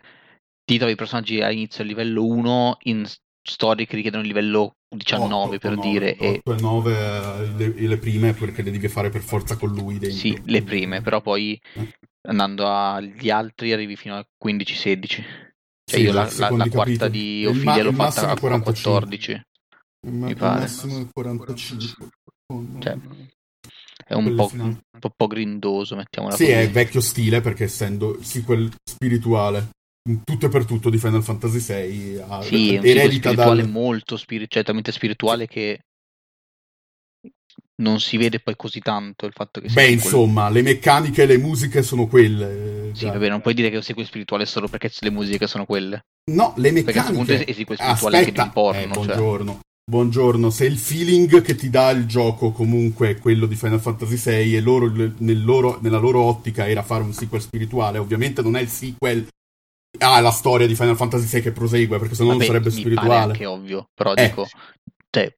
[0.71, 3.05] ti trovi i personaggi all'inizio a livello 1 in
[3.43, 7.89] storie che richiedono il livello 19 8, per 9, dire 8 e 9 eh, le,
[7.89, 10.17] le, prime perché le devi fare per forza con lui dentro.
[10.17, 11.95] sì le prime però poi eh.
[12.29, 15.25] andando agli altri arrivi fino a 15-16 cioè
[15.85, 19.43] sì, io la, la, la quarta di Ophidia l'ho fatta a 14
[20.07, 20.61] ma, mi pare.
[20.61, 22.09] massimo 45
[22.79, 22.97] cioè,
[24.07, 24.79] è un po', un
[25.17, 26.55] po', grindoso mettiamola sì così.
[26.55, 29.71] è vecchio stile perché essendo sequel spirituale
[30.25, 33.71] tutto e per tutto di Final Fantasy VI ha, sì, è un eredita spirituale dal...
[33.71, 35.81] molto spiri- cioè, talmente spirituale che
[37.83, 41.39] non si vede poi così tanto il fatto che beh insomma le meccaniche e le
[41.39, 44.91] musiche sono quelle sì vabbè non puoi dire che è un sequel spirituale solo perché
[45.01, 48.25] le musiche sono quelle no le meccaniche perché a sequel spirituale Aspetta.
[48.25, 49.61] che ti importano eh, buongiorno cioè.
[49.91, 54.15] Buongiorno, se il feeling che ti dà il gioco comunque è quello di Final Fantasy
[54.15, 58.55] VI e loro, nel loro, nella loro ottica era fare un sequel spirituale, ovviamente non
[58.55, 59.27] è il sequel
[59.99, 63.35] ah, la storia di Final Fantasy VI che prosegue, perché sennò non sarebbe spirituale.
[63.35, 64.29] Che ovvio, però eh.
[64.29, 64.47] dico,
[65.11, 65.33] cioè,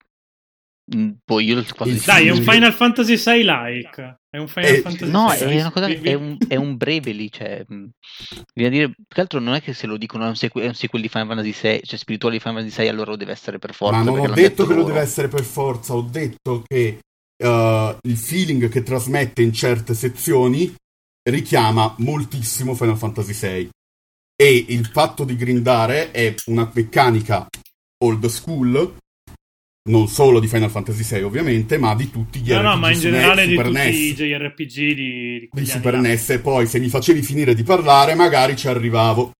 [0.95, 1.65] mm, poi io
[2.05, 4.17] Dai, è un Final Fantasy VI like.
[4.29, 7.65] È un Final eh, Fantasy No, è una cosa è un, è un Bravely, cioè
[7.71, 7.87] mm,
[8.55, 10.69] bisogna dire, più che altro non è che se lo dicono è un, sequel, è
[10.69, 13.33] un sequel di Final Fantasy VI, cioè spirituale di Final Fantasy VI, allora lo deve
[13.33, 13.97] essere per forza.
[13.97, 16.99] Ma non ho detto, detto che lo deve essere per forza, ho detto che
[17.45, 20.75] uh, il feeling che trasmette in certe sezioni
[21.29, 23.71] richiama moltissimo Final Fantasy VI
[24.35, 27.47] e il fatto di grindare è una meccanica
[28.05, 29.01] old school
[29.85, 32.93] non solo di Final Fantasy VI ovviamente, ma di tutti gli no, RPG no, ma
[32.93, 33.85] in generale Super di NES.
[33.85, 37.63] tutti i JRPG di, di, di Super NES e poi se mi facevi finire di
[37.65, 39.33] parlare magari ci arrivavo.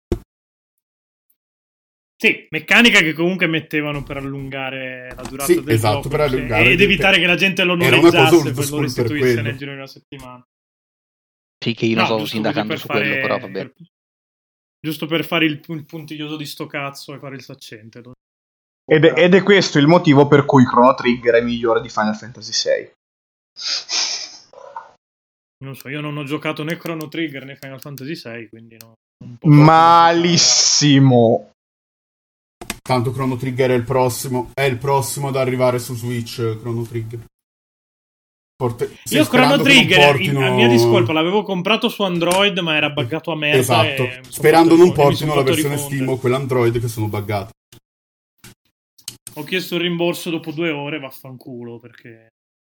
[2.17, 6.71] Sì, meccanica che comunque mettevano per allungare la durata sì, del esatto, gioco per allungare
[6.71, 9.87] ed evitare che la gente lo noleggiasse e poi lo restituisse nel giro di una
[9.89, 10.47] settimana.
[11.59, 13.07] Sì, che io non no, sto sindacando su fare...
[13.07, 13.53] quello, però vabbè.
[13.53, 13.73] Per
[14.85, 18.03] giusto per fare il, il puntiglioso di sto cazzo e fare il saccente.
[18.85, 22.17] Ed è, ed è, questo il motivo per cui Chrono Trigger è migliore di Final
[22.17, 22.91] Fantasy VI.
[25.65, 28.95] Non so, io non ho giocato né Chrono Trigger né Final Fantasy VI, quindi no.
[29.43, 31.51] Malissimo.
[32.83, 34.51] Tanto Chrono Trigger è il prossimo.
[34.53, 36.59] È il prossimo ad arrivare su Switch.
[36.59, 37.21] Chrono Trigger.
[38.57, 42.03] Porte- Io Chrono sperando che non Trigger, portino- in- a mia discolpa, l'avevo comprato su
[42.03, 43.59] Android, ma era buggato a merda.
[43.59, 44.03] Esatto.
[44.03, 45.97] e Sperando non portino la versione rifondere.
[45.97, 47.51] Steam o quella Android che sono buggate.
[49.35, 52.29] Ho chiesto il rimborso dopo due ore, vaffanculo, perché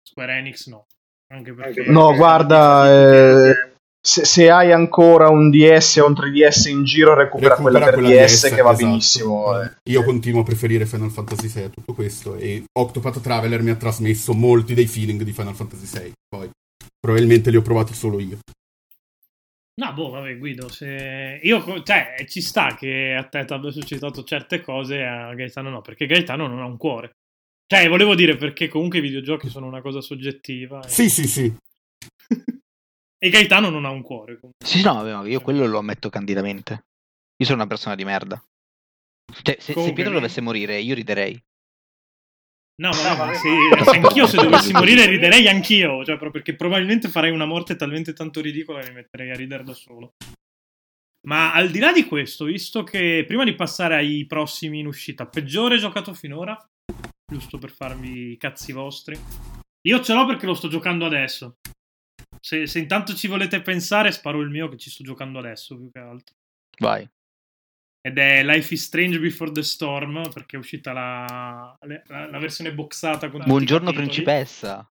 [0.07, 0.85] Square Enix no.
[1.33, 1.83] Anche perché...
[1.89, 2.87] No, guarda,
[3.49, 3.70] eh,
[4.03, 8.49] se, se hai ancora un DS o un 3DS in giro, recupera, quella per DS,
[8.49, 8.85] che va esatto.
[8.85, 9.61] benissimo.
[9.61, 9.71] eh.
[9.89, 13.75] Io continuo a preferire Final Fantasy VI a tutto questo e Octopath Traveler mi ha
[13.75, 16.11] trasmesso molti dei feeling di Final Fantasy VI.
[16.27, 16.49] Poi
[16.99, 18.39] probabilmente li ho provati solo io.
[19.73, 21.39] No, boh, vabbè, Guido, se...
[21.43, 25.69] Io, cioè, ci sta che a te ti abbia suscitato certe cose e a Gaetano
[25.69, 27.11] no, perché Gaetano non ha un cuore.
[27.67, 30.83] Cioè, volevo dire perché comunque i videogiochi sono una cosa soggettiva.
[30.83, 31.55] E, Sì, sì, sì.
[33.23, 34.39] e Gaetano non ha un cuore.
[34.39, 34.65] comunque.
[34.65, 36.85] Sì, no, vabbè, ma io quello lo ammetto candidamente.
[37.37, 38.43] Io sono una persona di merda.
[39.43, 41.39] Cioè, se, se Pietro dovesse morire, io riderei.
[42.81, 43.47] No, ma sì,
[43.83, 48.13] se anch'io se dovessi morire riderei anch'io, cioè proprio perché probabilmente farei una morte talmente
[48.13, 50.13] tanto ridicola che mi metterei a ridere da solo.
[51.27, 55.27] Ma al di là di questo, visto che prima di passare ai prossimi in uscita,
[55.27, 56.57] peggiore giocato finora,
[57.31, 59.15] giusto per farvi i cazzi vostri,
[59.87, 61.57] io ce l'ho perché lo sto giocando adesso.
[62.43, 65.91] Se, se intanto ci volete pensare, sparo il mio che ci sto giocando adesso più
[65.91, 66.35] che altro.
[66.79, 67.07] Vai.
[68.03, 72.73] Ed è Life is Strange Before the Storm, perché è uscita la, la- la versione
[72.73, 74.85] boxata con Buongiorno principessa.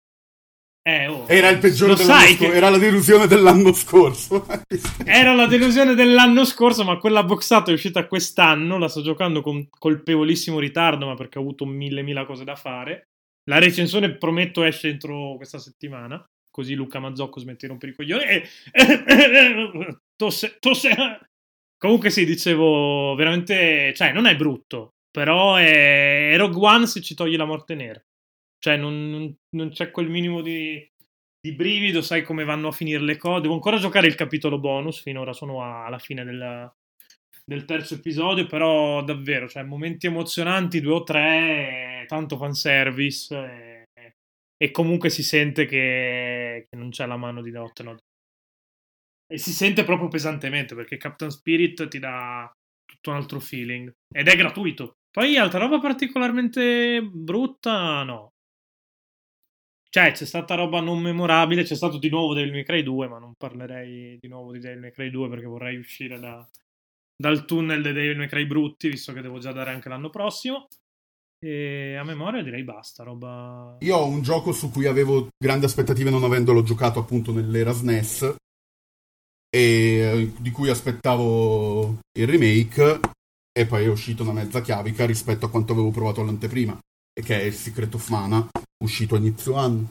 [0.83, 1.27] Eh, oh.
[1.29, 4.47] Era il peggiore Lo dell'anno sai scorso, che- era la delusione dell'anno scorso.
[5.05, 8.79] Era la delusione dell'anno scorso, ma quella boxata è uscita quest'anno.
[8.79, 13.09] La sto giocando con colpevolissimo ritardo, ma perché ho avuto mille mila cose da fare.
[13.51, 16.25] La recensione prometto esce entro questa settimana.
[16.57, 18.25] Così Luca Mazzocco smette di rompere i coglioni.
[18.25, 18.49] E...
[20.17, 20.89] tosse, tosse.
[21.77, 23.93] Comunque sì, dicevo, veramente...
[23.95, 28.03] Cioè, non è brutto, però è, è Rogue One se ci togli la morte nera.
[28.59, 30.83] Cioè, non, non- non c'è quel minimo di,
[31.39, 33.43] di brivido, sai come vanno a finire le cose.
[33.43, 36.73] Devo ancora giocare il capitolo bonus, finora sono a- alla fine del,
[37.45, 43.76] del terzo episodio, però davvero, cioè, momenti emozionanti, due o tre, tanto fanservice, e,
[44.57, 47.99] e comunque si sente che, che non c'è la mano di Dotnod.
[49.29, 52.51] E si sente proprio pesantemente, perché Captain Spirit ti dà
[52.85, 53.93] tutto un altro feeling.
[54.15, 54.99] Ed è gratuito.
[55.11, 58.31] Poi altra roba particolarmente brutta, no.
[59.89, 63.19] Cioè, c'è stata roba non memorabile, c'è stato di nuovo Devil May Cry 2, ma
[63.19, 66.47] non parlerei di nuovo di Devil May Cry 2 perché vorrei uscire da-
[67.17, 70.69] dal tunnel dei Devil May Cry brutti, visto che devo già dare anche l'anno prossimo.
[71.47, 73.77] E a memoria direi basta, roba...
[73.79, 78.35] Io ho un gioco su cui avevo grandi aspettative non avendolo giocato appunto nell'era SNES
[79.49, 82.99] e eh, di cui aspettavo il remake
[83.57, 86.77] e poi è uscito una mezza chiavica rispetto a quanto avevo provato all'anteprima
[87.13, 88.45] e che è il Secret of Mana
[88.83, 89.91] uscito a inizio anno.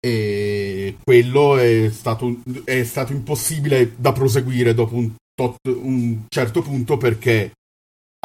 [0.00, 6.96] E quello è stato, è stato impossibile da proseguire dopo un, tot- un certo punto
[6.96, 7.52] perché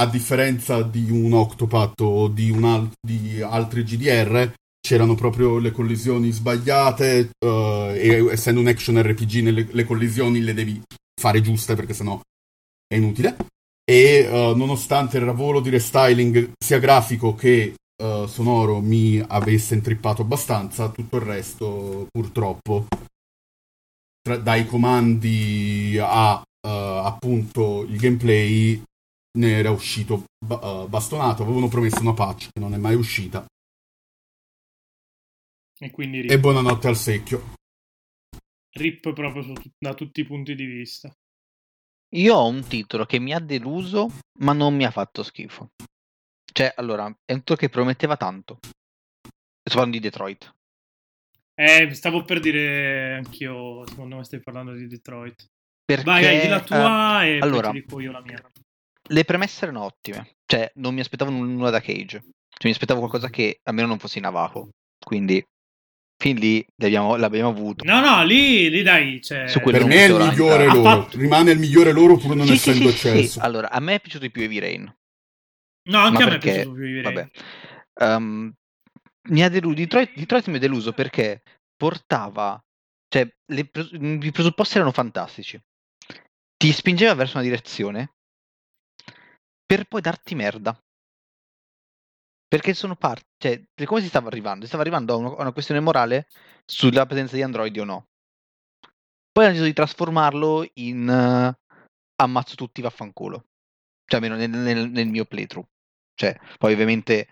[0.02, 5.72] a differenza di un Octopath o di, un al- di altri GDR c'erano proprio le
[5.72, 10.82] collisioni sbagliate eh, e essendo un action RPG nelle, le collisioni le devi
[11.20, 12.20] fare giuste perché sennò
[12.88, 13.36] è inutile.
[13.84, 20.24] E eh, nonostante il lavoro di restyling sia grafico che eh, sonoro mi avesse intrippato
[20.24, 22.88] abbastanza tutto il resto purtroppo.
[24.20, 28.80] Tra- dai comandi a appunto il gameplay
[29.38, 33.46] ne era uscito eh, bastonato avevano promesso una patch che non è mai uscita
[35.80, 37.60] E quindi e rip, buonanotte al secchio
[38.74, 41.12] rip proprio su- da tutti i punti di vista.
[42.13, 45.72] Io ho un titolo che mi ha deluso, ma non mi ha fatto schifo.
[46.52, 48.60] Cioè, allora, è un titolo che prometteva tanto.
[48.62, 50.54] Sto parlando di Detroit.
[51.54, 55.48] Eh, stavo per dire anch'io, secondo me stai parlando di Detroit.
[55.86, 58.52] Perché, Vai, di la tua eh, e allora, poi ti dico io la mia.
[59.10, 60.36] Le premesse erano ottime.
[60.46, 62.20] Cioè, non mi aspettavo nulla da Cage.
[62.20, 64.70] Cioè, mi aspettavo qualcosa che almeno non fosse Navajo.
[65.04, 65.44] Quindi,
[66.22, 67.84] fin lì l'abbiamo, l'abbiamo avuto.
[67.84, 69.48] No, no, lì, lì dai, cioè...
[69.48, 72.46] Su per non me è il migliore loro fatto- rimane il migliore loro pur non
[72.46, 74.96] Sì, sì, essendo sì, sì, eccesso Allora, a me è piaciuto di più Heavy Rain.
[75.90, 77.14] No, anche Ma a me è perché- piaciuto più Heavy Rain.
[77.96, 78.16] Vabbè.
[78.16, 78.54] Um,
[79.30, 79.76] mi ha deluso.
[79.76, 81.42] Detroit, Detroit mi ha deluso perché
[81.76, 82.64] portava.
[83.08, 85.60] Cioè, le pres- i presupposti erano fantastici.
[86.56, 88.14] Ti spingeva verso una direzione
[89.72, 90.78] per poi darti merda.
[92.46, 93.70] Perché sono parte.
[93.74, 94.64] Cioè, come si stava arrivando?
[94.64, 96.28] Si stava arrivando a una, a una questione morale
[96.66, 98.08] sulla presenza di androidi o no.
[99.32, 101.08] Poi hanno deciso di trasformarlo in.
[101.08, 101.58] eh,
[102.22, 103.46] ammazzo tutti, vaffanculo.
[104.06, 105.66] Cioè, almeno nel, nel- nel mio playthrough.
[106.16, 107.30] Cioè, poi ovviamente...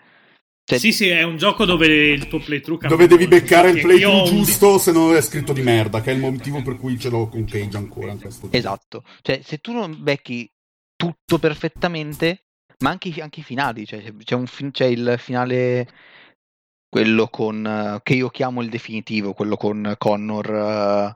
[0.64, 3.82] cioè, Sì, sì, è un gioco dove il tuo playthrough cambia Dove devi beccare il
[3.82, 6.98] playthrough un- giusto, se no è scritto di merda, che è il motivo per cui
[6.98, 8.16] ce l'ho con Cage ancora.
[8.52, 10.50] Esatto, cioè se tu non becchi
[11.00, 12.42] tutto perfettamente,
[12.80, 15.88] ma anche, i- anche i finali, cioè c'è- un c'è il finale,
[16.90, 21.16] quello con, che io chiamo il definitivo, quello con Connor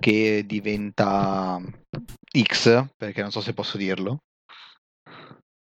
[0.00, 1.60] che diventa
[2.42, 4.18] X, perché non so se posso dirlo.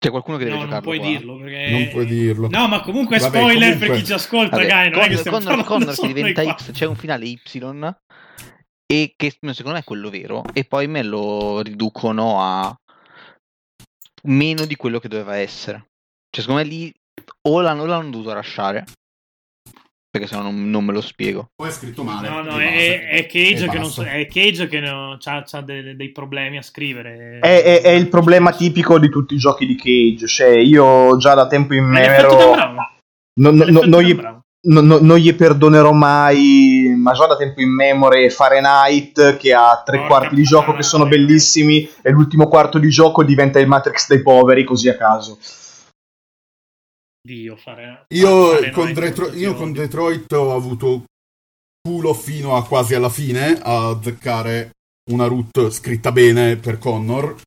[0.02, 1.08] C'è qualcuno che deve No, non giocarlo puoi qua?
[1.08, 1.70] dirlo perché...
[1.70, 2.48] Non puoi dirlo.
[2.48, 5.22] No, ma comunque Vabbè, spoiler comunque- per chi ci ascolta, Vabbè, Gai, non è che
[5.28, 6.56] Connor, Connor- Connor che diventa qua.
[6.56, 7.38] X, c'è un finale Y
[8.90, 12.74] e che secondo me è quello vero e poi me lo riducono a
[14.24, 15.86] meno di quello che doveva essere.
[16.28, 16.92] Cioè secondo me lì
[17.48, 18.84] o l'hanno, o l'hanno dovuto lasciare
[20.10, 21.50] perché se no non, non me lo spiego.
[21.54, 22.28] Poi è scritto male.
[22.28, 27.38] No, no, è, è Cage che, non è Cage che ha dei problemi a scrivere.
[27.40, 30.26] È, è- è il problema tipico di tutti i giochi di Cage.
[30.26, 32.76] Cioè, io già da tempo in gli, Brown.
[34.64, 36.79] non- non- non gli perdonerò mai,
[37.10, 41.06] ma già da tempo in memoria Fahrenheit che ha tre quarti di gioco che sono
[41.06, 45.38] bellissimi e l'ultimo quarto di gioco diventa il Matrix dei poveri così a caso.
[47.22, 48.04] Dio, fare...
[48.14, 49.72] Io, fare con Detro- io con.
[49.72, 51.04] Detroit ho avuto
[51.82, 54.70] culo fino a quasi alla fine a azzeccare
[55.10, 57.40] una route scritta bene per Connor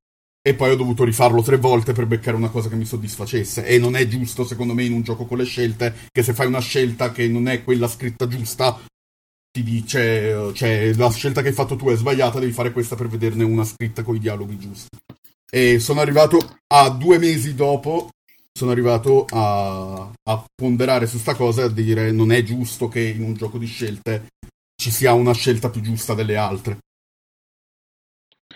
[0.45, 3.80] e poi ho dovuto rifarlo tre volte per beccare una cosa che mi soddisfacesse e
[3.80, 6.60] non è giusto secondo me in un gioco con le scelte che se fai una
[6.60, 8.78] scelta che non è quella scritta giusta
[9.53, 13.07] ti dice cioè la scelta che hai fatto tu è sbagliata devi fare questa per
[13.07, 14.97] vederne una scritta con i dialoghi giusti.
[15.51, 16.39] E sono arrivato
[16.73, 18.09] a due mesi dopo
[18.51, 23.01] sono arrivato a, a ponderare su sta cosa e a dire non è giusto che
[23.01, 24.29] in un gioco di scelte
[24.75, 26.77] ci sia una scelta più giusta delle altre.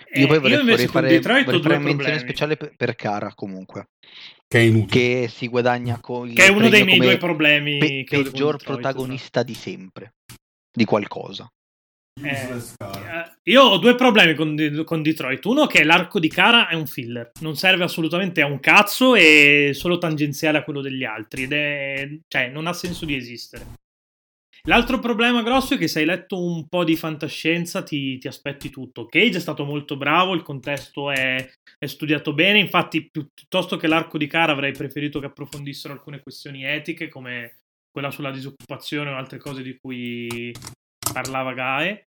[0.10, 2.96] Eh, Io poi vorrei, invece vorrei fare, Detroit vorrei fare due menzione speciale per, per
[2.96, 3.90] Cara comunque,
[4.48, 4.88] Che è inutile.
[4.90, 9.44] che si guadagna con il Che è uno dei miei due problemi pe- peggior protagonista
[9.44, 10.14] di sempre,
[10.78, 11.52] di qualcosa.
[12.24, 12.30] Eh.
[12.30, 15.44] Eh, Io ho due problemi con, con Detroit.
[15.46, 19.72] Uno che l'arco di Cara è un filler, non serve assolutamente a un cazzo e
[19.74, 23.66] solo tangenziale a quello degli altri ed è cioè non ha senso di esistere.
[24.68, 28.70] L'altro problema grosso è che se hai letto un po' di fantascienza ti, ti aspetti
[28.70, 29.06] tutto.
[29.06, 33.88] Cage è stato molto bravo, il contesto è, è studiato bene, infatti pi- piuttosto che
[33.88, 37.60] l'arco di Cara avrei preferito che approfondissero alcune questioni etiche come
[37.98, 40.54] quella sulla disoccupazione o altre cose di cui
[41.12, 42.04] parlava Gae.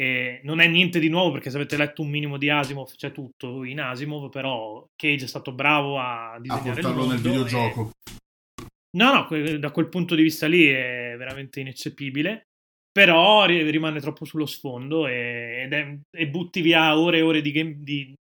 [0.00, 3.12] E non è niente di nuovo perché se avete letto un minimo di Asimov c'è
[3.12, 7.28] tutto in Asimov, però Cage è stato bravo a A disegnare il portarlo nel mondo
[7.28, 7.90] e- videogioco.
[8.96, 12.44] No, no, da quel punto di vista lì è veramente ineccepibile.
[12.90, 17.52] Però ri- rimane troppo sullo sfondo e, è- e butti via ore e ore di,
[17.52, 18.14] game, di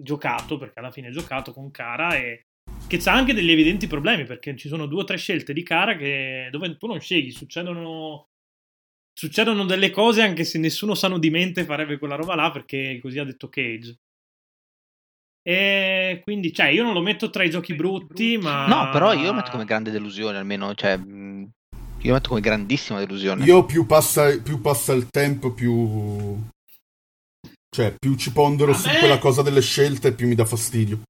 [0.00, 2.42] giocato, perché alla fine è giocato con Cara e
[2.86, 5.96] che c'ha anche degli evidenti problemi, perché ci sono due o tre scelte di Cara
[5.96, 8.28] che, dove tu non scegli, succedono,
[9.12, 13.18] succedono delle cose anche se nessuno sano di mente farebbe quella roba là, perché così
[13.18, 13.98] ha detto Cage.
[15.46, 18.66] E quindi, cioè, io non lo metto tra i giochi brutti, ma...
[18.66, 21.50] No, però io lo metto come grande delusione, almeno, cioè, io
[22.00, 23.44] lo metto come grandissima delusione.
[23.44, 26.40] Io più passa, più passa il tempo, più...
[27.68, 31.02] Cioè, più ci pondero A su me- quella cosa delle scelte, più mi dà fastidio.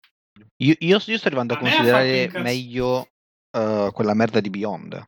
[0.62, 3.08] Io, io- io sto arrivando a, A me considerare meglio
[3.50, 5.04] eh, quella merda di Beyond.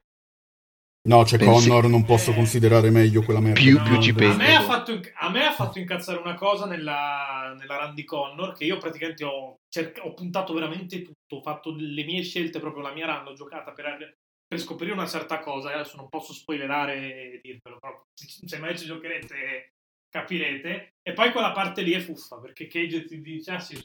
[1.08, 2.34] No, c'è Pensi- Connor, non posso Eh.
[2.34, 3.60] considerare meglio quella merda.
[3.60, 4.36] Più- più ci a penso.
[4.38, 8.54] me, ha fatto, inc- a me ha fatto incazzare una cosa nella, nella Randy Connor
[8.56, 12.82] che io praticamente ho, cerca- ho puntato veramente tutto, ho fatto le mie scelte, proprio
[12.82, 14.16] la mia run, ho giocata per,
[14.48, 15.72] per scoprire una certa cosa.
[15.72, 16.94] Adesso non posso spoilerare
[17.34, 19.74] e dirvelo, però se mai ci giocherete
[20.08, 20.94] capirete.
[21.02, 23.76] E poi quella parte lì è fuffa perché Cage ti dice: Ah sì,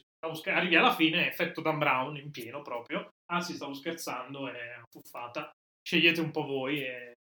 [0.52, 3.10] arrivi alla fine, effetto Dan Brown in pieno proprio.
[3.32, 5.52] Ah sì, stavo scherzando, è una fuffata.
[5.82, 7.14] Scegliete un po' voi e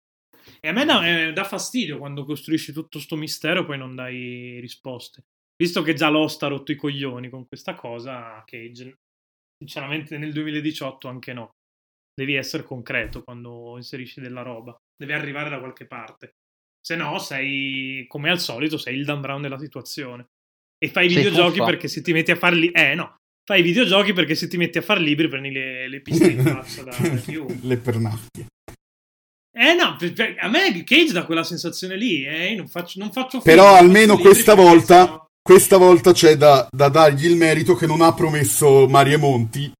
[0.60, 3.94] e a me dà, eh, dà fastidio quando costruisci tutto sto mistero e poi non
[3.94, 5.24] dai risposte.
[5.56, 8.94] Visto che già Lost ha rotto i coglioni con questa cosa, Cage,
[9.56, 11.50] sinceramente nel 2018 anche no.
[12.14, 14.76] Devi essere concreto quando inserisci della roba.
[14.96, 16.34] Devi arrivare da qualche parte.
[16.80, 20.26] Se no, sei, come al solito, sei il Dan Brown della situazione.
[20.78, 22.70] E fai i videogiochi perché se ti metti a farli...
[22.70, 23.16] Eh, no.
[23.44, 26.42] Fai i videogiochi perché se ti metti a far libri prendi le, le piste in
[26.42, 27.58] faccia da da chiunque.
[27.62, 28.46] Le pernacchie.
[29.56, 33.10] Eh no, per- per- a me Cage dà quella sensazione lì, eh, non faccio, non
[33.10, 37.86] faccio Però almeno questa volta- sennò- Questa volta c'è da, da dargli il merito che
[37.86, 39.72] non ha promesso Marie Monti.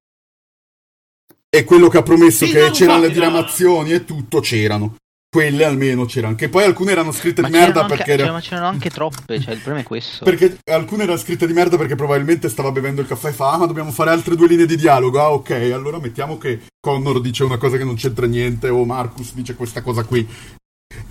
[1.51, 3.28] E quello che ha promesso Sì, che no, c'erano le infatti, no.
[3.30, 4.96] diramazioni e tutto c'erano.
[5.31, 6.35] Quelle almeno c'erano.
[6.35, 8.03] Che poi alcune erano scritte Ma di merda perché...
[8.03, 10.24] anche, era- cioè, ma c'erano anche troppe, cioè il problema è questo.
[10.24, 13.59] Perché alcune erano scritte di merda perché probabilmente stava bevendo il caffè e fa ah
[13.59, 17.45] ma dobbiamo fare altre due linee di dialogo ah ok allora mettiamo che Connor dice
[17.45, 20.26] una cosa che non c'entra niente o Marcus dice questa cosa qui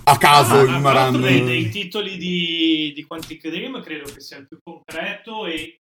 [0.04, 4.20] a caso Ah, in una run dei, dei titoli di, di Quantic Dream credo che
[4.20, 5.80] sia il più concreto e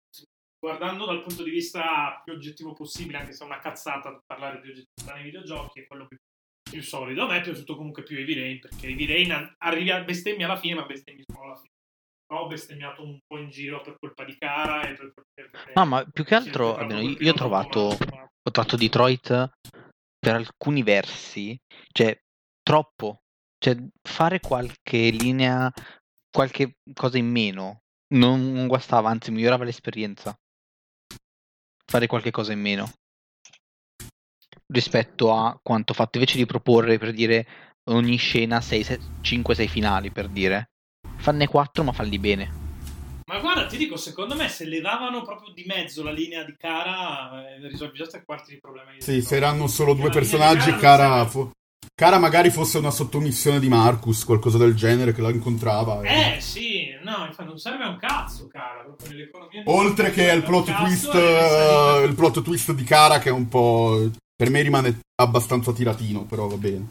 [0.59, 4.71] guardando dal punto di vista più oggettivo possibile, anche se è una cazzata parlare di
[4.71, 6.17] oggettività nei videogiochi, è quello più,
[6.75, 7.23] più solido.
[7.23, 10.57] A me è piaciuto comunque più Heavy Rain, perché Heavy Rain arrivi a bestemmi alla
[10.57, 11.73] fine, ma bestemmi solo alla fine.
[12.33, 16.05] Ho bestemmiato un po' in giro per colpa di cara e per perché- No, ma
[16.05, 19.51] più che altro, almeno io, io ho trovato, ho trovato Detroit
[20.19, 21.57] per alcuni versi,
[21.93, 22.19] cioè
[22.61, 23.21] troppo,
[23.59, 25.71] cioè fare qualche linea,
[26.29, 27.83] qualche cosa in meno,
[28.15, 30.35] non guastava, anzi migliorava l'esperienza.
[31.87, 32.91] Fare qualche cosa in meno
[34.75, 37.47] rispetto a quanto fatto invece di proporre per dire
[37.85, 40.71] ogni scena 5-6 finali per dire
[41.17, 42.63] fanne 4 ma falli bene
[43.27, 47.49] Ma guarda, ti dico, secondo me se levavano proprio di mezzo la linea di cara,
[47.57, 49.01] eh, risolvi già tre quarti di problemi.
[49.01, 51.31] sì se erano solo due personaggi cara, serve.
[51.31, 51.51] fo-
[51.95, 56.41] cara magari fosse una sottomissione di Marcus qualcosa del genere che la incontrava e- Eh
[56.41, 59.63] sì, no, infatti non serve a un cazzo, cara, proprio nell'economia.
[59.67, 64.11] oltre che al plot twist eh, il plot twist di cara che è un po'
[64.37, 66.89] per me rimane abbastanza tiratino però va bene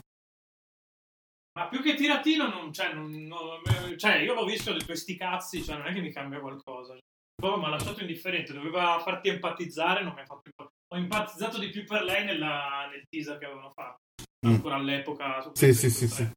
[1.56, 3.62] Ma più che tiratino, non, cioè, non, non-
[3.98, 6.98] cioè, io l'ho visto di questi cazzi, cioè non è che mi cambia qualcosa.
[7.36, 10.72] Poi mi ha lasciato indifferente, doveva farti empatizzare, non mi ha fatto empatizzare.
[10.94, 14.00] Ho empatizzato di più per lei nella- nel teaser che avevano fatto,
[14.48, 14.50] Mm.
[14.54, 15.52] ancora all'epoca.
[15.54, 16.16] Sì, sì, sì, 3.
[16.16, 16.30] sì.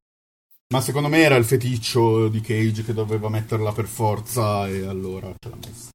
[0.75, 5.33] Ma secondo me era il feticcio di Cage che doveva metterla per forza e allora
[5.39, 5.91] ce l'ha messa.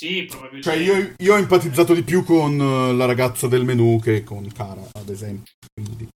[0.00, 0.62] Sì, probabilmente.
[0.62, 4.50] Cioè io, io ho empatizzato di più con eh, la ragazza del menù che con
[4.50, 5.52] Cara, ad esempio.
[5.74, 6.08] Quindi...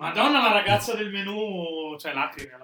[0.00, 2.62] Madonna, la ragazza del menù, cioè lacrime.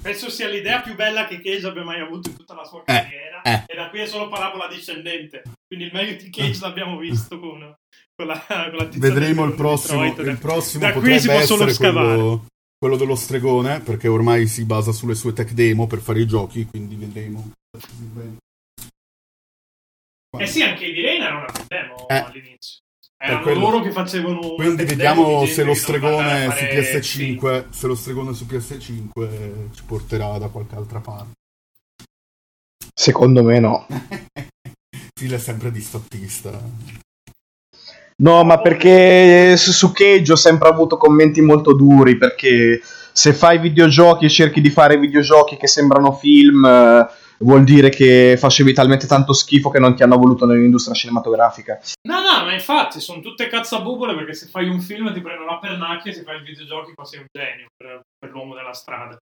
[0.00, 3.42] Penso sia l'idea più bella che Cage abbia mai avuto in tutta la sua carriera.
[3.42, 3.64] eh.
[3.66, 5.42] E da qui è solo parabola discendente.
[5.66, 7.58] Quindi il meglio di Cage l'abbiamo visto con,
[8.16, 10.00] con la, con la Vedremo il prossimo.
[10.00, 10.30] Detroit.
[10.30, 12.06] il prossimo da qui si può solo scavare.
[12.06, 12.46] quello,
[12.78, 16.64] quello dello stregone, perché ormai si basa sulle sue tech demo per fare i giochi,
[16.64, 17.50] quindi vedremo.
[20.36, 22.14] Eh sì, anche i Virena era una demo Eh.
[22.16, 22.80] all'inizio.
[23.20, 23.58] Erano quello.
[23.60, 28.32] loro che facevano Quindi vediamo di se lo stregone su fare- PS5, se lo stregone
[28.32, 31.32] su PS5 ci porterà da qualche altra parte.
[32.94, 33.86] Secondo me no.
[35.18, 36.50] Phil è sempre disfattista.
[38.20, 42.80] No, ma perché su su Cage ho sempre avuto commenti molto duri, perché
[43.12, 47.06] se fai videogiochi e cerchi di fare videogiochi che sembrano film, eh,
[47.38, 51.80] vuol dire che facevi talmente tanto schifo che non ti hanno voluto nell'industria cinematografica.
[52.08, 55.58] No, no, ma infatti sono tutte cazzabubole perché se fai un film ti prendono la
[55.58, 59.16] pernacchia e se fai i videogiochi poi sei un genio per, per l'uomo della strada.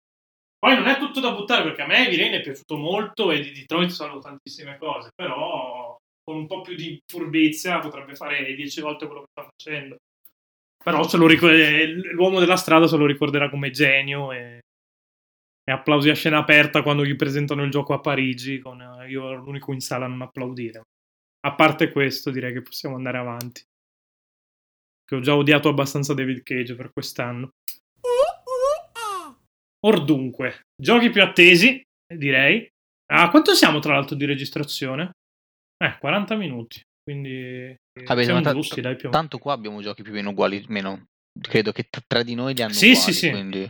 [0.57, 3.51] Poi non è tutto da buttare perché a me Virene è piaciuto molto e di
[3.51, 9.05] Detroit sanno tantissime cose, però con un po' più di furbizia potrebbe fare dieci volte
[9.05, 9.97] quello che sta facendo.
[10.83, 14.59] Però ricor- eh, l'uomo della strada se lo ricorderà come genio e,
[15.67, 18.59] e applausi a scena aperta quando gli presentano il gioco a Parigi.
[18.59, 20.81] Con, eh, io ero l'unico in sala a non applaudire.
[21.45, 23.61] A parte questo, direi che possiamo andare avanti.
[25.03, 27.49] Che ho già odiato abbastanza David Cage per quest'anno.
[29.85, 32.67] Or dunque, giochi più attesi, direi.
[33.13, 35.11] Ah, quanto siamo tra l'altro di registrazione?
[35.77, 36.81] Eh, 40 minuti.
[37.03, 40.65] Quindi Vabbè, siamo ta- giusti, dai, più tanto qua abbiamo giochi più o meno uguali
[40.69, 41.05] meno
[41.39, 43.29] credo che t- tre di noi li hanno Sì, uguali sì, sì.
[43.29, 43.69] quindi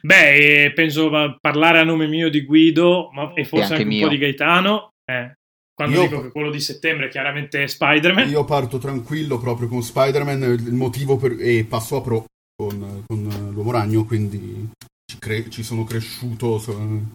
[0.00, 3.82] Beh, eh, penso va- parlare a nome mio di Guido, ma, e forse anche anche,
[3.82, 4.06] un mio.
[4.06, 4.90] po' di Gaetano.
[5.04, 5.32] Eh,
[5.74, 8.28] quando Io- dico che quello di settembre chiaramente è Spider-Man.
[8.28, 11.36] Io parto tranquillo proprio con Spider-Man, il motivo per...
[11.38, 12.24] e passo a Pro
[12.54, 14.68] con, con eh, l'Uomo Ragno, quindi
[15.10, 16.58] ci, cre- ci sono cresciuto.
[16.58, 17.10] so-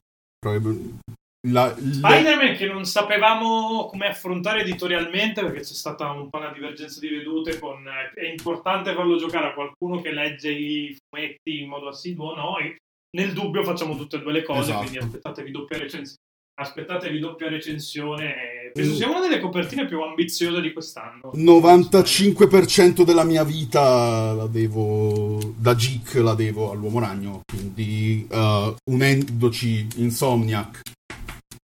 [1.51, 6.51] la- le- Spider-Man che non sapevamo come affrontare editorialmente perché c'è stata un po' una
[6.51, 11.61] divergenza di vedute con eh, è importante farlo giocare a qualcuno che legge i fumetti
[11.61, 12.75] in modo assiduo noi
[13.17, 14.79] nel dubbio facciamo tutte e due le cose Esatto.
[14.79, 16.15] quindi aspettatevi doppia recensione
[16.59, 23.43] aspettatevi doppia recensione penso sia una delle copertine più ambiziose di quest'anno 95% della mia
[23.43, 30.81] vita la devo da geek la devo all'uomo ragno quindi eh, unendoci Insomniac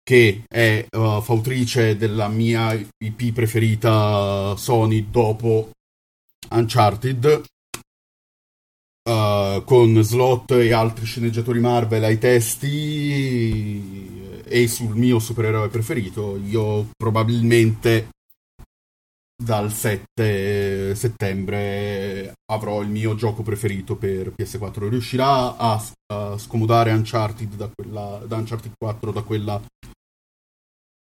[0.02, 5.70] che è eh, fautrice della mia IP preferita Sony dopo
[6.50, 7.44] Uncharted
[9.08, 12.80] eh, con Slot e altri sceneggiatori Marvel ai testi
[14.44, 18.08] e sul mio supereroe preferito io probabilmente
[19.42, 24.88] dal 7 settembre avrò il mio gioco preferito per PS4.
[24.88, 25.82] Riuscirà a,
[26.12, 29.60] a scomodare Uncharted da, quella, da Uncharted 4 da quella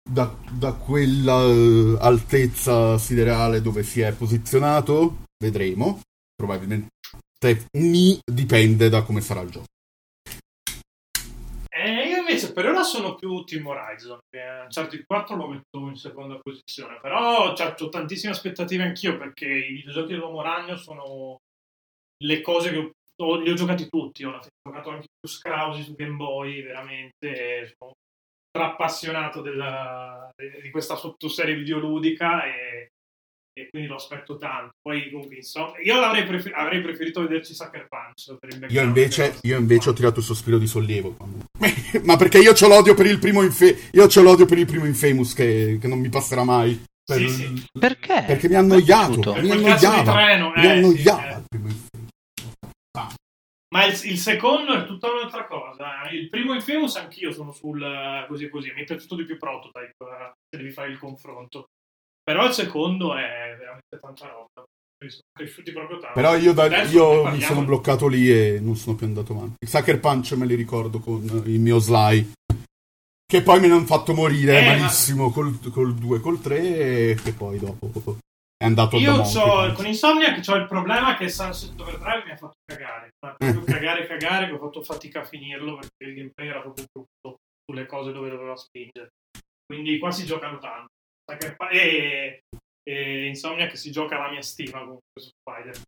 [0.03, 5.25] da, da quella uh, altezza siderale dove si è posizionato?
[5.39, 6.01] Vedremo.
[6.35, 6.89] Probabilmente
[7.73, 9.67] ni dipende da come sarà il gioco.
[11.69, 14.19] Eh, io invece per ora sono più Team Horizon.
[14.65, 19.73] Uncharted 4 lo metto in seconda posizione, però cioè, ho tantissime aspettative anch'io perché i
[19.73, 21.39] videogiochi dell'Uomo Ragno sono
[22.23, 24.25] le cose che ho, li ho giocati tutti.
[24.25, 27.93] Ho giocato anche su Scrausi su Game Boy, veramente sono
[28.53, 30.29] appassionato della,
[30.63, 32.91] di questa sottoserie videoludica e,
[33.53, 34.73] e, quindi lo aspetto tanto.
[34.81, 38.71] Poi comunque insomma, io l'avrei prefer- avrei preferito vederci Sucker Punch.
[38.71, 41.17] io, invece, io invece ho tirato il sospiro di sollievo.
[42.05, 44.85] Ma perché io ho l'odio per il primo, infe- io ho l'odio per il primo
[44.85, 46.83] Infamous che, che non mi passerà mai.
[47.05, 47.67] Per, sì, sì.
[47.79, 48.25] Perché?
[48.27, 49.35] Perché mi ha annoiato.
[49.35, 50.13] Mi annoiava.
[50.13, 51.40] Treno, mi eh, annoiava
[53.73, 56.09] Ma il, il, secondo è tutta un'altra cosa.
[56.11, 58.73] Il primo Infamous anch'io sono sul così così.
[58.73, 59.95] Mi è piaciuto di più Prototype
[60.49, 61.67] se devi fare il confronto.
[62.23, 64.65] Però il secondo è veramente tanta roba.
[65.07, 66.15] Sono cresciuti proprio tanto.
[66.15, 69.55] Però io, da, io mi sono bloccato lì e non sono più andato avanti.
[69.61, 72.33] Il Sucker Punch me li ricordo con il mio Sly.
[73.25, 76.59] Che poi me ne hanno fatto morire Eh, ma- malissimo col, col 2 col 3
[76.59, 78.19] e che poi dopo
[78.61, 82.37] è andato Io Monkey con Insomnia che ho il problema che Sunset Overdrive mi ha
[82.37, 83.09] fatto cagare.
[83.25, 86.85] Ma proprio cagare, cagare, che ho fatto fatica a finirlo perché il gameplay era proprio
[86.93, 89.13] brutto sulle cose dove doveva spingere.
[89.65, 90.91] Quindi qua si giocano tanto.
[91.71, 92.43] E,
[92.83, 95.81] e Insomnia che si gioca alla mia stima comunque su Spider.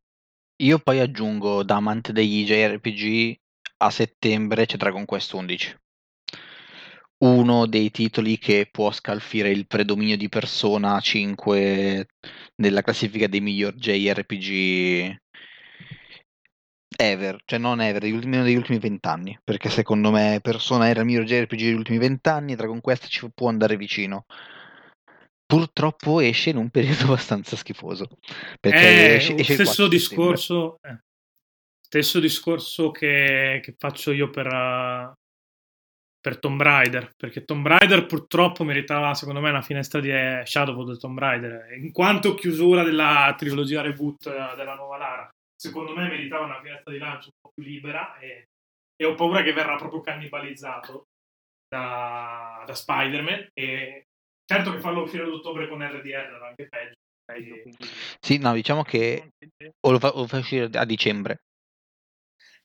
[0.62, 3.36] Io poi aggiungo da amante degli JRPG
[3.82, 5.76] a settembre c'è Dragon Quest 11.
[7.24, 12.06] Uno dei titoli che può scalfire il predominio di Persona 5
[12.56, 15.16] nella classifica dei miglior JRPG
[16.96, 21.06] ever, cioè non ever, degli ultimi, degli ultimi vent'anni, perché secondo me Persona era il
[21.06, 24.26] miglior JRPG degli ultimi vent'anni e Dragon Quest ci può andare vicino.
[25.46, 28.08] Purtroppo esce in un periodo abbastanza schifoso.
[28.60, 29.96] Perché Eh, esce, esce stesso 4 settembre.
[29.98, 30.98] discorso, eh,
[31.80, 35.12] stesso discorso che, che faccio io per, uh,
[36.22, 40.78] per Tomb Raider, perché Tomb Raider purtroppo meritava secondo me una finestra di eh, Shadow
[40.78, 45.28] of the Tomb Raider, in quanto chiusura della trilogia reboot eh, della nuova Lara.
[45.56, 48.46] Secondo me meritava una finestra di lancio un po' più libera e,
[48.94, 51.06] e ho paura che verrà proprio cannibalizzato
[51.68, 54.04] da, da Spider-Man e
[54.44, 56.94] certo che farlo uscire ad ottobre con RDR era anche peggio.
[58.20, 59.32] Sì, no, diciamo che
[59.80, 61.42] o lo fa, o lo fa uscire a dicembre,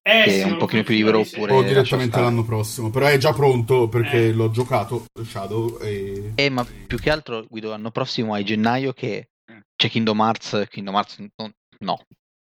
[0.08, 2.90] Eh, che sì, è un pochino più libero, oppure- o direttamente l'anno prossimo.
[2.90, 4.32] Però è già pronto perché Eh.
[4.32, 9.30] l'ho giocato Shadow e Eh, ma più che altro, Guido, l'anno prossimo hai gennaio che
[9.76, 12.00] c'è Kingdom Hearts, Kingdom Hearts no, no.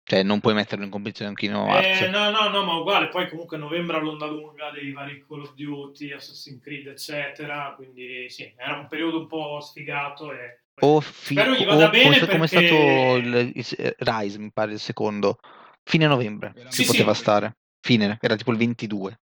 [0.09, 2.01] cioè non puoi metterlo in competizione con Kingdom Hearts.
[2.01, 3.09] Eh, no, no, no, ma uguale.
[3.09, 7.74] Poi comunque novembre l'onda lunga dei vari Call of Duty, Assassin's Creed, eccetera.
[7.76, 10.32] Quindi sì, era un periodo un po' sfigato.
[10.32, 10.61] E...
[10.80, 14.39] O, fi- Spero gli o vada come, bene come è perché- stato il, il- Rise,
[14.39, 15.39] mi pare, il secondo.
[15.88, 17.22] Fine novembre Sì, si poteva sì.
[17.22, 17.56] stare.
[17.80, 19.20] Fine, era tipo il 22.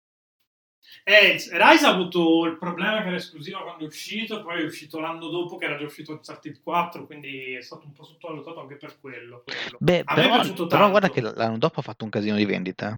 [1.04, 5.00] Eh, Rise ha avuto il problema che era esclusiva quando è uscito, poi è uscito
[5.00, 8.76] l'anno dopo che era già uscito Uncharted 4, quindi è stato un po' sottovalutato anche
[8.76, 9.42] per quello.
[9.44, 9.78] quello.
[9.80, 12.94] Beh, però, però guarda che l'anno dopo ha fatto un casino di vendita.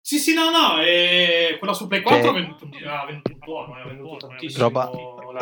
[0.00, 3.86] Sì, sì, no, no, eh, quella su Play 4 Cioè- ha venduto, un buono, ha
[3.86, 4.64] venduto tantissimo.
[4.64, 4.90] Roba,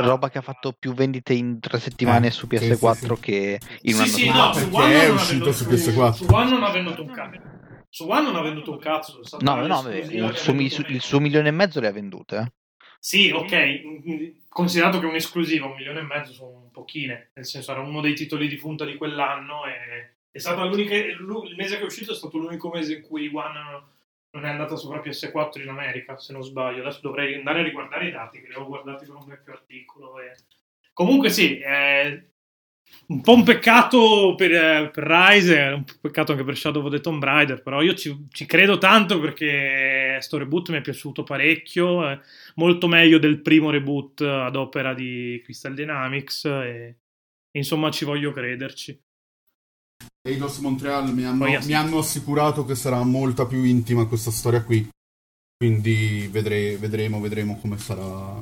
[0.01, 3.21] roba che ha fatto più vendite in tre settimane Eh, su sì, PS4 sì, sì.
[3.21, 6.13] che in un sì, anno sì, su no, su One è uscito venduto- su PS4.
[6.13, 7.41] Su One non ha venduto un cazzo.
[7.89, 9.21] Su One non ha venduto un cazzo.
[9.23, 10.55] è No, no, il suo,
[10.87, 12.37] il suo milione e mezzo le ha vendute.
[12.39, 12.53] eh.
[12.99, 13.55] Sì, ok,
[14.07, 18.15] mm, considerato che un'esclusiva, un milione e mezzo sono pochine, nel senso era uno dei
[18.15, 22.13] titoli di punta di quell'anno e è stato l'unica, l'u- il mese che è uscito
[22.13, 23.59] è stato l'unico mese in cui One
[24.33, 26.81] non è andata sopra PS4 in America, se non sbaglio.
[26.81, 30.21] Adesso dovrei andare a riguardare i dati, che li ho guardati per un vecchio articolo.
[30.21, 30.35] E...
[30.93, 32.25] Comunque sì, è
[33.09, 37.01] un po' un peccato per, eh, per Rise, un peccato anche per Shadow of the
[37.01, 42.09] Tomb Raider, però io ci, ci credo tanto perché sto reboot mi è piaciuto parecchio,
[42.09, 42.19] è
[42.55, 46.99] molto meglio del primo reboot ad opera di Crystal Dynamics e
[47.53, 48.99] insomma ci voglio crederci.
[50.25, 54.63] Eidos Montreal mi hanno, Poi- mi hanno assicurato che sarà molta più intima questa storia
[54.63, 54.89] qui.
[55.57, 58.37] Quindi vedre- vedremo, vedremo come sarà.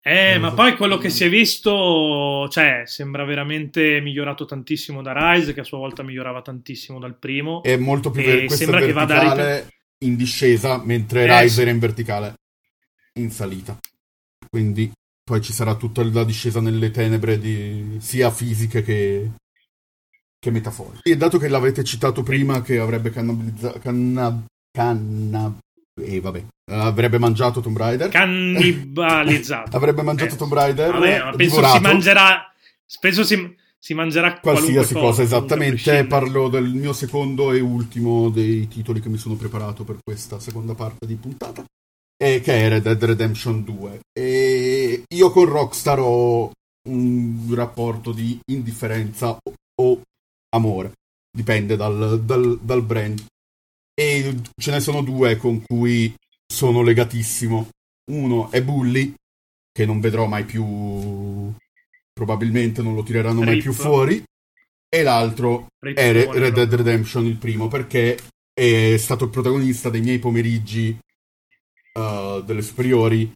[0.00, 5.12] Eh, Eh, ma poi quello che si è visto, cioè, sembra veramente migliorato tantissimo da
[5.34, 7.62] Rise, che a sua volta migliorava tantissimo dal primo.
[7.62, 9.68] È molto più ver- sembra che vada verticale
[10.04, 12.34] in discesa, mentre Eh, Rise era in verticale
[13.18, 13.76] in salita.
[14.48, 14.90] Quindi
[15.22, 19.30] poi ci sarà tutta la discesa nelle tenebre di- sia fisiche che,
[20.38, 21.02] che metaforico.
[21.02, 23.78] E dato che l'avete citato prima che avrebbe cannibalizzato...
[23.80, 25.58] Canna, canna,
[26.00, 28.08] eh, vabbè, avrebbe mangiato Tomb Raider.
[28.08, 29.76] Cannibalizzato.
[29.76, 30.92] avrebbe mangiato Eh, Tomb Raider.
[30.92, 31.76] Vabbè, ma penso divorato.
[31.76, 32.52] si mangerà.
[33.00, 36.04] Penso si, si mangerà qualsiasi cosa, qualunque esattamente.
[36.06, 40.74] Parlo del mio secondo e ultimo dei titoli che mi sono preparato per questa seconda
[40.74, 41.64] parte di puntata,
[42.16, 44.00] e che è Red Dead Redemption 2.
[44.18, 46.50] E io con Rockstar ho
[46.88, 50.00] un rapporto di indifferenza o, o
[50.50, 50.92] amore,
[51.30, 53.24] dipende dal, dal- dal brand.
[53.94, 56.14] E ce ne sono due con cui
[56.46, 57.68] sono legatissimo.
[58.10, 59.14] Uno è Bully,
[59.72, 61.52] che non vedrò mai più.
[62.12, 63.62] Probabilmente non lo tireranno mai Rip.
[63.62, 64.22] più fuori.
[64.88, 66.74] E l'altro Rip è Re- Red Dead.
[66.74, 68.18] Redemption, il primo, perché
[68.52, 70.96] è stato il protagonista dei miei pomeriggi
[71.92, 73.30] eh, delle superiori.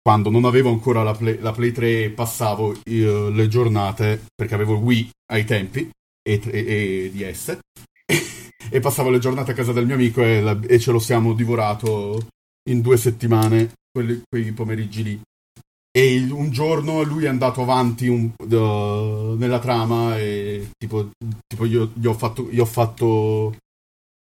[0.00, 4.74] Quando non avevo ancora la Play, la Play 3, passavo eh, le giornate, perché avevo
[4.74, 5.90] il Wii ai tempi,
[6.22, 6.58] e, e,
[7.06, 7.58] e DS,
[8.70, 11.34] e passavo le giornate a casa del mio amico e, la- e ce lo siamo
[11.34, 12.26] divorato
[12.70, 15.20] in due settimane, quelli- quei pomeriggi lì.
[15.94, 21.10] E il- un giorno lui è andato avanti un- uh, nella trama e tipo,
[21.46, 23.54] tipo io gli ho fatto, gli ho fatto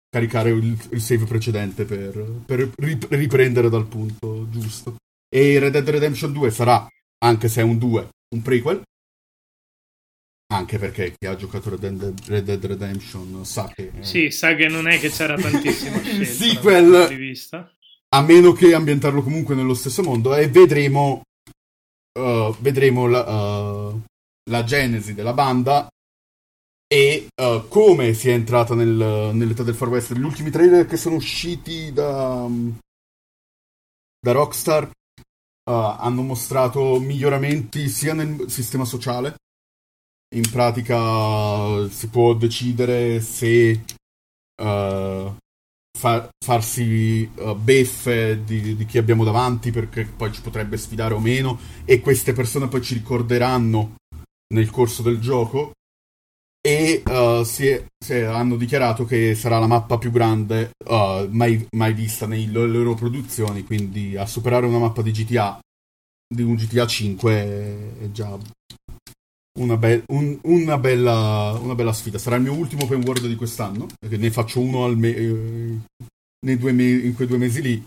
[0.10, 2.14] caricare il, il save precedente per,
[2.46, 4.98] per rip- riprendere dal punto giusto.
[5.34, 6.86] E Red Dead Redemption 2 sarà,
[7.24, 8.82] anche se è un 2, un prequel.
[10.54, 13.92] Anche perché chi ha giocato Red Dead, Red Dead Redemption sa che...
[13.96, 16.26] eh, Sì, sa che non è che c'era tantissima scelta.
[16.26, 17.74] Sì, dal quel- punto di vista.
[18.16, 21.22] a meno che ambientarlo comunque nello stesso mondo e vedremo
[22.20, 24.02] uh, vedremo la, uh,
[24.52, 25.88] la genesi della banda
[26.88, 30.98] e uh, come si è entrata nel- nell'età del Far West gli ultimi trailer che
[30.98, 32.78] sono usciti da, um,
[34.20, 39.38] da Rockstar uh, hanno mostrato miglioramenti sia nel sistema sociale
[40.34, 43.84] in pratica si può decidere se
[44.62, 45.36] uh,
[45.98, 51.20] fa- farsi uh, beffe di, di chi abbiamo davanti perché poi ci potrebbe sfidare o
[51.20, 53.96] meno e queste persone poi ci ricorderanno
[54.54, 55.72] nel corso del gioco
[56.66, 60.72] e uh, si è- si è- hanno dichiarato che sarà la mappa più grande
[61.30, 65.60] mai, mai vista nelle loro produzioni quindi a superare una mappa di GTA
[66.34, 68.38] di un GTA 5 è, è già
[69.60, 72.18] una, be- un- una bella, una bella sfida.
[72.18, 75.78] Sarà il mio ultimo open world di quest'anno, perché ne faccio uno al me- eh,
[76.46, 77.84] nei due me- in quei due mesi lì,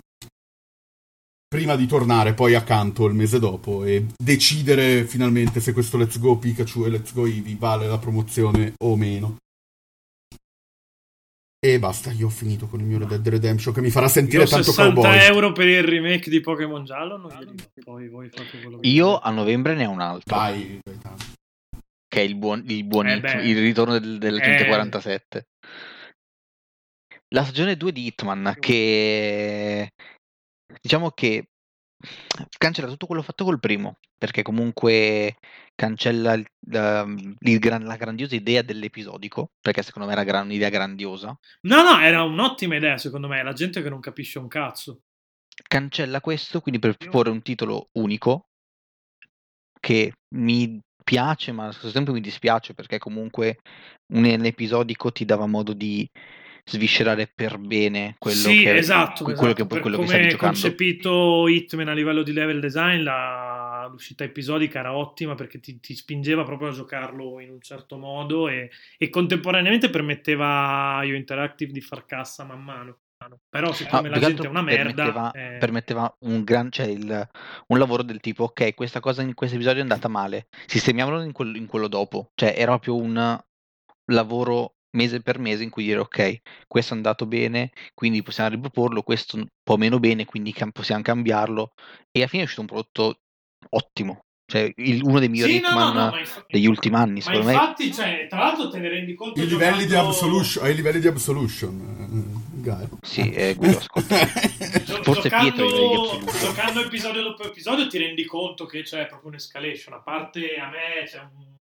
[1.48, 6.36] prima di tornare poi accanto il mese dopo e decidere finalmente se questo Let's Go
[6.38, 9.36] Pikachu e Let's Go Eevee vale la promozione o meno.
[11.58, 14.42] E basta, io ho finito con il mio Red Dead Redemption che mi farà sentire
[14.44, 15.18] Io tanto 60 cowboy.
[15.26, 17.64] euro per il remake di Pokémon Giallo, non glieli do.
[17.82, 21.16] Poi voi fate quello che Io a novembre ne ho un altro, Vai, Gaetano.
[22.16, 24.18] Che è il, buon, il buonissimo, Eh il ritorno del,
[24.62, 24.66] Eh.
[24.66, 25.48] 47.
[27.34, 29.90] La stagione 2 di Hitman, che
[30.80, 31.48] diciamo che
[32.56, 35.36] cancella tutto quello fatto col primo, perché comunque
[35.74, 40.70] cancella il- la, il gran- la grandiosa idea dell'episodico, perché secondo me era gran- un'idea
[40.70, 41.38] grandiosa.
[41.66, 43.42] No, no, era un'ottima idea secondo me.
[43.42, 45.02] La gente che non capisce un cazzo.
[45.68, 48.48] cancella questo, quindi per proporre un titolo unico
[49.80, 53.60] che mi piace, ma allo stesso tempo mi dispiace perché comunque
[54.08, 56.08] un episodico ti dava modo di
[56.64, 59.54] sviscerare per bene quello sì, che, esatto, quello esatto.
[59.54, 60.60] che, Per quello che come stavi giocando.
[60.60, 65.94] concepito Hitman a livello di level design, la- l'uscita episodica era ottima perché ti, ti
[65.94, 71.72] spingeva proprio a giocarlo in un certo modo e, e contemporaneamente permetteva a Io Interactive
[71.72, 72.98] di far cassa man mano.
[73.48, 74.92] Però siccome la più che gente è una merda...
[74.92, 77.28] permetteva, eh, permetteva un gran cioè il-
[77.68, 81.32] un lavoro del tipo ok questa cosa in questo episodio è andata male sistemiamolo in,
[81.32, 82.30] quel- in quello dopo.
[82.34, 83.42] Cioè era proprio un
[84.12, 89.02] lavoro mese per mese in cui dire ok questo è andato bene quindi possiamo riproporlo
[89.02, 91.72] questo un po' meno bene quindi possiamo cambiarlo.
[92.10, 93.20] E alla fine è uscito un prodotto
[93.70, 96.94] ottimo cioè il- uno dei migliori sì, no, no, Hitman no, ma inf- degli ultimi
[96.96, 99.40] anni Ma secondo me infatti, cioè, tra l'altro te ne rendi conto...
[99.40, 102.88] I livelli di Absolution, ai livelli di Absolution, eh, Gaia.
[103.02, 104.16] Sì, eh, Guido, ascolta.
[104.84, 106.38] Gio- Forse Pietro i livelli giocando, assoluti.
[106.38, 109.94] giocando episodio dopo episodio ti rendi conto che c'è proprio un'escalation.
[109.94, 111.54] A parte a me c'è un,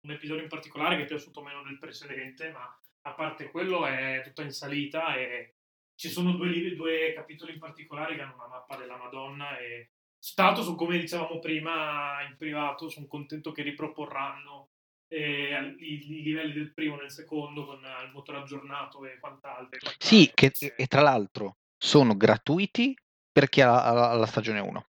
[0.00, 4.20] un episodio in particolare che è piaciuto meno del precedente, ma a parte quello è
[4.24, 5.54] tutta in salita e
[5.94, 10.62] ci sono due, due capitoli in particolare che hanno una mappa della Madonna e stato
[10.62, 14.70] su come dicevamo prima in privato, sono contento che riproporranno
[15.08, 19.90] eh, i, i livelli del primo nel secondo con eh, il motore aggiornato e quant'altro.
[19.98, 22.96] Sì, che, e tra l'altro sono gratuiti
[23.30, 24.86] per chi ha la stagione 1.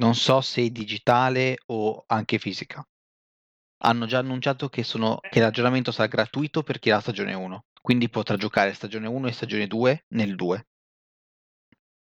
[0.00, 2.86] Non so se digitale o anche fisica.
[3.82, 7.64] hanno già annunciato che, sono, che l'aggiornamento sarà gratuito per chi ha la stagione 1.
[7.80, 10.66] Quindi potrà giocare stagione 1 e stagione 2 nel 2.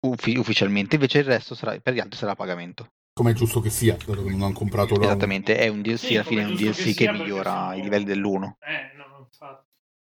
[0.04, 2.88] Uffi- ufficialmente, invece il resto sarà, per gli altri sarà a pagamento.
[3.14, 5.04] Come è giusto che sia, dato che non hanno comprato la...
[5.04, 7.82] Esattamente, è un DLC, Sì, alla fine è un DLC che che, migliora sono- i
[7.82, 8.56] livelli dell'1.
[8.60, 9.66] Eh, no, infatti.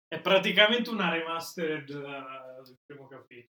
[0.09, 3.51] È praticamente una remastered eh, del primo capitolo.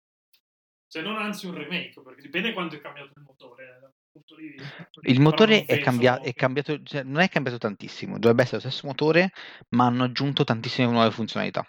[0.87, 3.63] Se non anzi un remake, perché dipende quanto è cambiato il motore.
[3.63, 3.93] eh.
[5.01, 8.87] Il motore è, cambia- è cambiato, cioè, non è cambiato tantissimo, dovrebbe essere lo stesso
[8.87, 9.31] motore,
[9.75, 11.65] ma hanno aggiunto tantissime nuove funzionalità.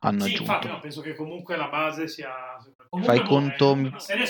[0.00, 0.50] Hanno Sì, aggiunto.
[0.50, 2.30] infatti, no, penso che comunque la base sia.
[2.88, 3.74] comunque Fai boh, conto,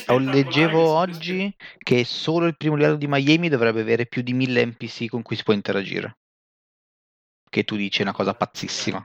[0.07, 4.65] è leggevo oggi che solo il primo livello di Miami dovrebbe avere più di 1000
[4.65, 6.17] NPC con cui si può interagire.
[7.51, 9.05] Che tu dici è una cosa pazzissima.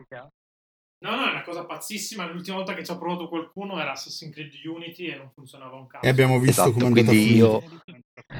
[1.04, 2.26] No, no, è una cosa pazzissima.
[2.28, 5.88] L'ultima volta che ci ha provato qualcuno era Assassin's Creed Unity e non funzionava un
[5.88, 6.06] cazzo.
[6.06, 7.62] E abbiamo visto Esatto, come è quindi io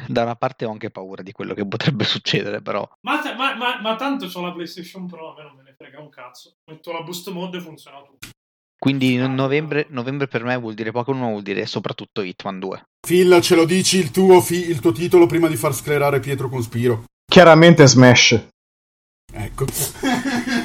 [0.08, 3.82] da una parte ho anche paura di quello che potrebbe succedere, però Ma, ma- ma-
[3.82, 6.56] ma tanto c'ho la PlayStation Pro, a me non me ne frega un cazzo.
[6.72, 8.28] Metto la boost mode e funziona tutto.
[8.78, 12.84] Quindi no- novembre, novembre per me vuol dire Pokémon, vuol dire soprattutto Hitman 2.
[13.08, 16.50] Phil, ce lo dici il tuo, fi- il tuo titolo prima di far sclerare Pietro
[16.50, 17.06] Conspiro?
[17.26, 18.48] Chiaramente Smash.
[19.34, 19.66] Ecco.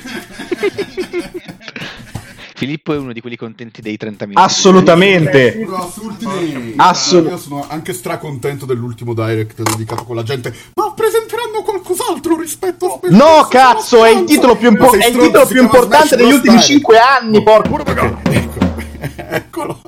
[2.59, 4.45] Filippo è uno di quelli contenti dei 30 minuti.
[4.45, 5.65] Assolutamente.
[6.01, 6.73] Ultimate.
[6.75, 10.53] Assolut- Io sono anche stracontento dell'ultimo direct dedicato con la gente.
[10.75, 15.47] Ma presenteranno qualcos'altro rispetto a No, cazzo, è il titolo più, impo- è il titolo
[15.47, 16.67] più importante degli ultimi Direct.
[16.67, 17.77] 5 anni, porco.
[18.29, 18.59] Ecco,
[19.15, 19.81] eccolo.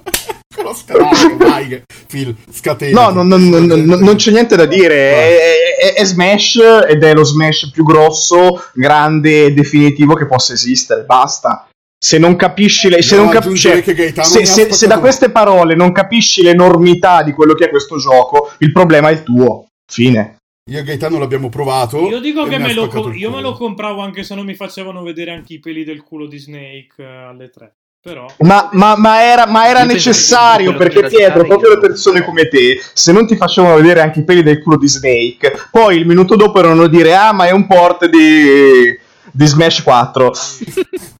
[0.53, 1.66] Eccolo scatenato, vai.
[1.68, 3.03] che- Phil, scatena.
[3.09, 4.95] No, non, non- non- non- non c'è niente da dire.
[4.95, 5.37] È,
[5.81, 11.03] è- è Smash ed è lo Smash più grosso, grande e definitivo che possa esistere.
[11.03, 11.64] Basta.
[12.03, 15.30] Se non capisci le, se, Io non cap- aggiungerei cioè, se- se- se da queste
[15.30, 19.66] parole non capisci l'enormità di quello che è questo gioco, il problema è il tuo.
[19.86, 20.36] Fine.
[20.70, 22.09] Io e Gaetano l'abbiamo provato.
[22.09, 25.03] Io dico che me lo co- io me lo compravo anche se non mi facevano
[25.03, 27.74] vedere anche i peli del culo di Snake eh, alle 3.
[28.01, 28.24] Però.
[28.38, 32.80] Ma, ma- ma era, ma era necessario perché Pietro, proprio io- le persone come te,
[32.94, 36.34] se non ti facevano vedere anche i peli del culo di Snake, poi il minuto
[36.34, 38.98] dopo erano a dire ah ma è un port di,
[39.30, 40.32] di Smash 4.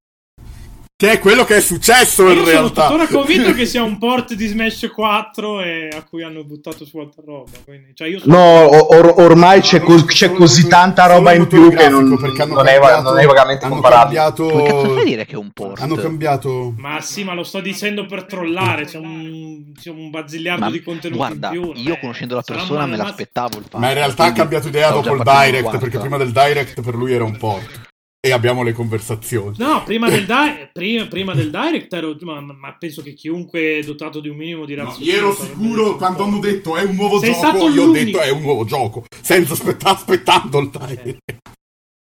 [1.01, 2.89] Che è quello che è successo Io in sono realtà.
[2.89, 6.99] tuttora convinto che sia un port di Smash 4 e a cui hanno buttato su
[6.99, 7.53] altra roba.
[7.65, 11.71] Quindi, cioè io sono- No, or- ormai c'è, co- c'è così tanta roba in più
[11.71, 14.19] che non, non è, non è vagamente comparabile.
[14.21, 15.81] cambiato- Come cazzo fai dire che è un port?
[15.81, 16.75] Hanno cambiato.
[16.77, 18.85] Ma sì, ma lo sto dicendo per trollare.
[18.85, 21.73] C'è un, c'è un bazzigliardo Ma di contenuti guarda, in più.
[21.77, 23.79] io eh, conoscendo la persona me l'aspettavo il fatto.
[23.79, 27.15] Ma in realtà ha cambiato idea dopo il direct, perché prima del direct per lui
[27.15, 27.89] era un port.
[28.23, 29.57] E abbiamo le conversazioni.
[29.59, 34.21] No, prima del, di- prima, prima del direct ero, ma, ma penso che chiunque dotato
[34.21, 37.19] di un minimo di No, razionalità io ero sicuro quando hanno detto è un nuovo
[37.19, 41.19] Sei gioco, io ho detto è un nuovo gioco, senza aspetta- aspettando il direct.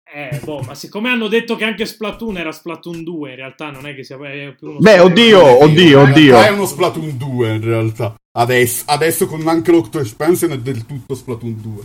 [0.10, 3.86] Eh, boh, ma siccome hanno detto che anche Splatoon era Splatoon 2, in realtà non
[3.86, 6.42] è che sia è più uno Beh, oddio, oddio, oddio.
[6.42, 8.16] È uno Splatoon 2 in realtà.
[8.32, 11.84] Adesso, adesso con anche l'Octo Expansion è del tutto Splatoon 2.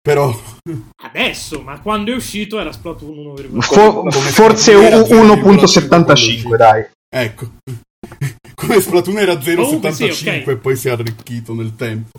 [0.00, 0.32] Però
[1.02, 3.60] Adesso, ma quando è uscito era Splatoon 1,5.
[3.60, 6.86] Fo- Come forse Splatoon era u- 0,75, 1.75, dai.
[7.08, 7.50] ecco.
[8.54, 10.46] Come Splatoon era 0,75 Comunque sì, ok.
[10.46, 12.18] e poi si è arricchito nel tempo.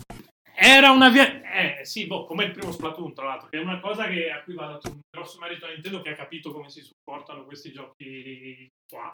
[0.56, 1.42] Era una via...
[1.42, 4.44] Eh, sì, boh, come il primo Splatoon, tra l'altro, che è una cosa che, a
[4.44, 7.72] cui va dato un grosso merito a Nintendo che ha capito come si supportano questi
[7.72, 9.10] giochi qua.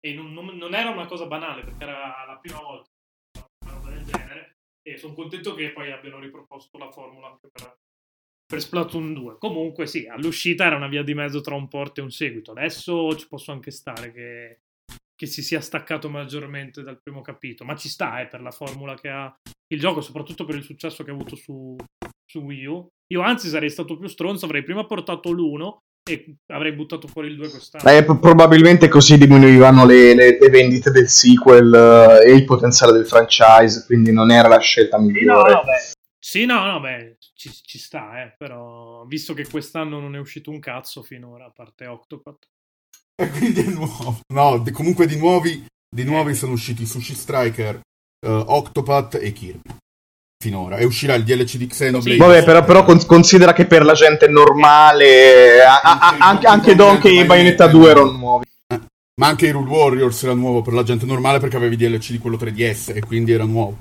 [0.00, 2.88] E non, non- non era una cosa banale, perché era la prima volta
[3.64, 4.54] una roba del genere.
[4.82, 7.78] E sono contento che poi abbiano riproposto la formula anche per,
[8.44, 9.38] per Splatoon 2.
[9.38, 12.50] Comunque sì, all'uscita era una via di mezzo tra un port e un seguito.
[12.50, 14.60] Adesso ci posso anche stare che,
[15.14, 17.70] che si sia staccato maggiormente dal primo capitolo.
[17.70, 19.32] Ma ci sta, eh, per la formula che ha
[19.72, 21.76] il gioco, soprattutto per il successo che ha avuto su,
[22.24, 22.86] su Wii U.
[23.12, 27.36] Io anzi sarei stato più stronzo, avrei prima portato l'1 e avrei buttato fuori il
[27.36, 27.88] 2 quest'anno.
[27.90, 31.72] Eh, probabilmente così diminuivano le, le- le vendite del sequel
[32.24, 35.52] eh, e il potenziale del franchise, quindi non era la scelta Sì, no, migliore.
[35.52, 35.90] no, beh.
[36.18, 40.50] Sì, no, no, beh, ci, ci sta, eh, però visto che quest'anno non è uscito
[40.50, 42.48] un cazzo finora, a parte Octopath.
[43.20, 44.20] E quindi è nuovo.
[44.32, 49.76] No, comunque di nuovi, di nuovi sono usciti Sushi Striker, eh, Octopath e Kirby.
[50.42, 50.76] Finora.
[50.78, 52.16] E uscirà il DLC di Xenoblade.
[52.16, 56.74] Vabbè, però, però con- considera che per la gente normale, a- a- a- anche, anche
[56.74, 58.44] Donkey e Bayonetta 2 erano nuovi.
[59.20, 62.10] Ma anche il Rule Warriors era nuovo per la gente normale perché avevi i DLC
[62.10, 63.76] di quello 3DS e quindi era nuovo.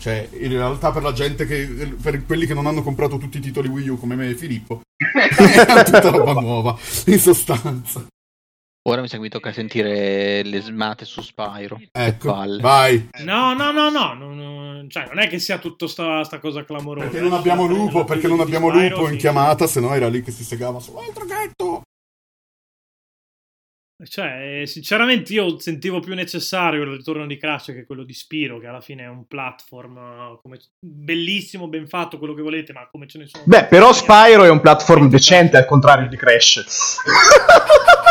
[0.00, 1.68] Cioè, in realtà per la gente che.
[2.00, 4.80] per quelli che non hanno comprato tutti i titoli Wii U come me e Filippo,
[5.36, 8.06] era tutta roba nuova, in sostanza.
[8.82, 11.78] Ora mi sa che mi tocca sentire le smate su Spyro.
[11.92, 12.62] Ecco, palle.
[12.62, 13.08] vai.
[13.22, 16.64] No, no, no, no, no, no, cioè, non è che sia tutta sta, sta cosa
[16.64, 17.08] clamorosa.
[17.08, 20.08] Perché non abbiamo Cioè, lupo, perché non abbiamo Spyro lupo in chiamata, se no era
[20.08, 21.82] lì che si segava su altro ghetto.
[24.06, 28.68] Cioè, sinceramente io sentivo più necessario il ritorno di Crash che quello di Spiro, che
[28.68, 33.08] alla fine è un platform eh, come- bellissimo, ben fatto, quello che volete, ma come
[33.08, 33.42] ce ne sono...
[33.44, 36.62] Beh, però Spyro è un platform decente al contrario di Crash.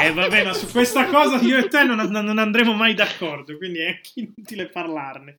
[0.00, 3.78] Eh vabbè, ma su questa cosa io e te non, non andremo mai d'accordo, quindi
[3.78, 5.38] è anche inutile parlarne.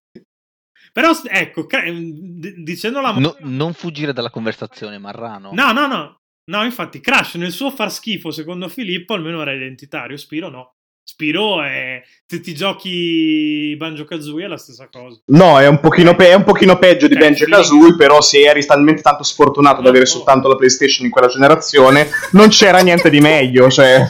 [0.91, 3.11] Però, ecco, Cra- d- dicendo la...
[3.11, 5.51] No- non fuggire dalla conversazione, Marrano.
[5.53, 6.17] No, no, no.
[6.49, 10.15] No, infatti, Crash nel suo far schifo, secondo Filippo, almeno era identitario.
[10.15, 10.74] Spiro no.
[11.07, 12.01] Spiro è.
[12.25, 15.19] Se ti giochi Banjo Kazooie è la stessa cosa.
[15.27, 17.51] No, è un pochino, pe- è un pochino peggio di Cioè, Banjo sì.
[17.51, 20.09] Kazooie, però se eri talmente tanto sfortunato ad No, avere no.
[20.09, 23.69] soltanto la PlayStation in quella generazione, non c'era niente di meglio.
[23.69, 24.09] Cioè.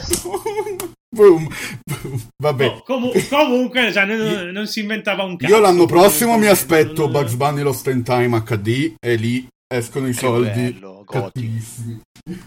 [1.14, 1.48] Boom.
[1.84, 2.28] Boom.
[2.42, 2.66] Vabbè.
[2.66, 5.52] Oh, comu- comunque, cioè, non, non si inventava un cazzo.
[5.54, 10.06] Io l'anno prossimo mi aspetto Non- Bugs Bunny Lost in Time HD e lì escono
[10.06, 11.04] i Che soldi bello.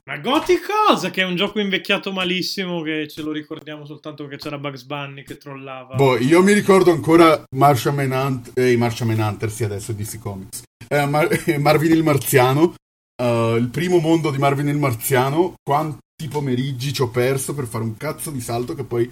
[0.06, 1.10] Ma Goti cosa?
[1.10, 2.82] Che è un gioco invecchiato malissimo.
[2.82, 5.96] Che ce lo ricordiamo soltanto perché c'era Bugs Bunny che trollava.
[5.96, 10.64] Boh, io mi ricordo ancora Martian Manhunt, eh, i Martian Manhunter, sì adesso DC Comics.
[10.88, 12.74] Eh, Mar- Marvin il Marziano,
[13.16, 17.84] eh, il primo mondo di Marvin il Marziano, quanti pomeriggi ci ho perso per fare
[17.84, 19.10] un cazzo di salto che poi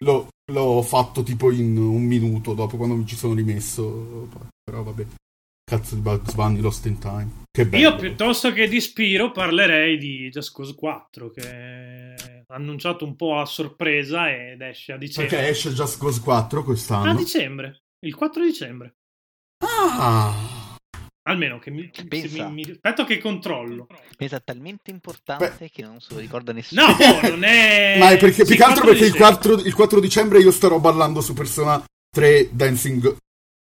[0.00, 4.28] l'ho, l'ho fatto tipo in un minuto dopo quando mi ci sono rimesso.
[4.62, 5.06] Però vabbè,
[5.68, 7.42] cazzo di Bugs Bunny Lost in Time.
[7.50, 7.82] Che bello.
[7.88, 12.14] Io piuttosto che di Spiro parlerei di Just Cause 4 che è
[12.48, 15.34] annunciato un po' a sorpresa ed esce a dicembre.
[15.36, 17.14] Perché esce Just Cause 4 A quest'anno.
[17.16, 18.94] dicembre, il 4 dicembre.
[19.64, 20.54] Ah!
[21.28, 22.48] Almeno che mi, Pensa.
[22.48, 23.88] mi, mi- aspetto che controllo.
[24.16, 26.86] Pensa talmente importante che non se lo ricorda nessuno.
[26.86, 29.36] No, oh, non è Ma è perché, Sì, più che altro 4 perché il dicembre.
[29.40, 31.82] 4, il 4 dicembre io starò ballando su Persona
[32.14, 33.16] 3 Dancing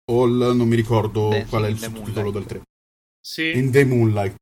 [0.10, 2.62] All, non mi ricordo Dancing qual è il in sottotitolo del 3.
[3.22, 3.57] Sì.
[3.57, 4.38] In the Moonlight.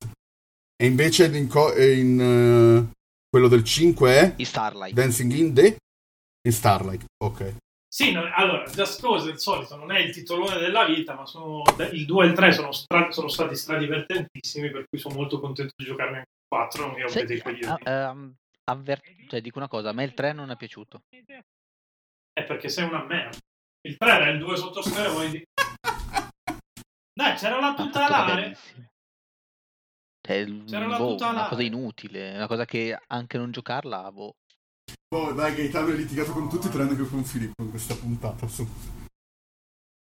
[0.76, 2.96] E invece in, co- in, eh,
[3.30, 4.94] quello del 5 è I Starlight.
[4.96, 5.76] Dancing in the
[6.48, 7.06] in Starlight.
[7.24, 7.56] Ok.
[7.90, 11.64] Sì, no, allora, Just Cause il solito non è il titolone della vita, ma sono,
[11.92, 15.74] il 2 e il 3 sono, stra- sono stati stradivertentissimi, per cui sono molto contento
[15.76, 17.82] di giocarne anche il 4, non mi rompete Senti, i coglioni.
[17.84, 21.02] ehm, avver- cioè, dico una cosa, a me il 3 non è piaciuto.
[21.10, 23.38] È perché sei una merda.
[23.82, 25.44] Il 3 era il 2 sotto steroidi.
[27.18, 28.42] Dai, c'era la Ha fatto tutelare.
[28.42, 28.86] benissimo.
[30.28, 31.36] Cioè, C'era la boh, tutelare.
[31.38, 34.36] una cosa inutile, una cosa che anche non giocarla, boh.
[35.16, 38.48] Oh, dai, Gaetano è litigato con tutti tranne che con Filippo in questa puntata.
[38.48, 38.68] Su.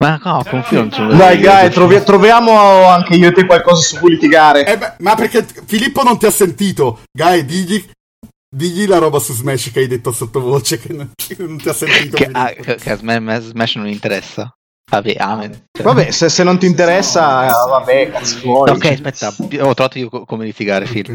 [0.02, 1.34] Ma no, C'era confio non sono tutelare.
[1.34, 4.66] Dai, Gai, trovi- troviamo anche io e te qualcosa su cui litigare.
[4.66, 7.02] Eh beh, ma perché Filippo non ti ha sentito?
[7.12, 7.84] Gai, digli,
[8.48, 11.72] digli la roba su Smash che hai detto sottovoce che non, che non ti ha
[11.74, 12.16] sentito.
[12.16, 12.38] Che, Filippo.
[12.38, 14.50] ah, che- che a Smash non interessa.
[14.92, 15.68] Vabbè, amen.
[15.72, 18.68] Cioè- Vabbè, se, se non ti interessa, eh, vabbè, cazzo vuoi.
[18.70, 21.10] Ok, aspetta, ho trovato io co- come litigare, Phil.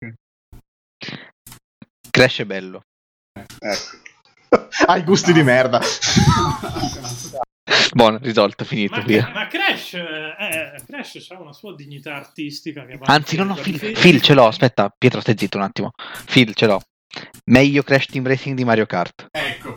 [0.00, 0.12] Ok.
[2.10, 2.82] Crash è bello.
[4.86, 5.80] Hai gusti di merda.
[7.94, 9.30] Buono, risolto, finito, Ma, via.
[9.32, 12.84] ma Crash, eh, Crash ha una sua dignità artistica.
[12.84, 15.92] Che va Anzi, no, no, Phil, Phil ce l'ho, aspetta, Pietro, stai zitto un attimo.
[16.26, 16.82] Phil, ce l'ho.
[17.50, 19.26] Meglio Crash Team Racing di Mario Kart.
[19.30, 19.76] Ecco.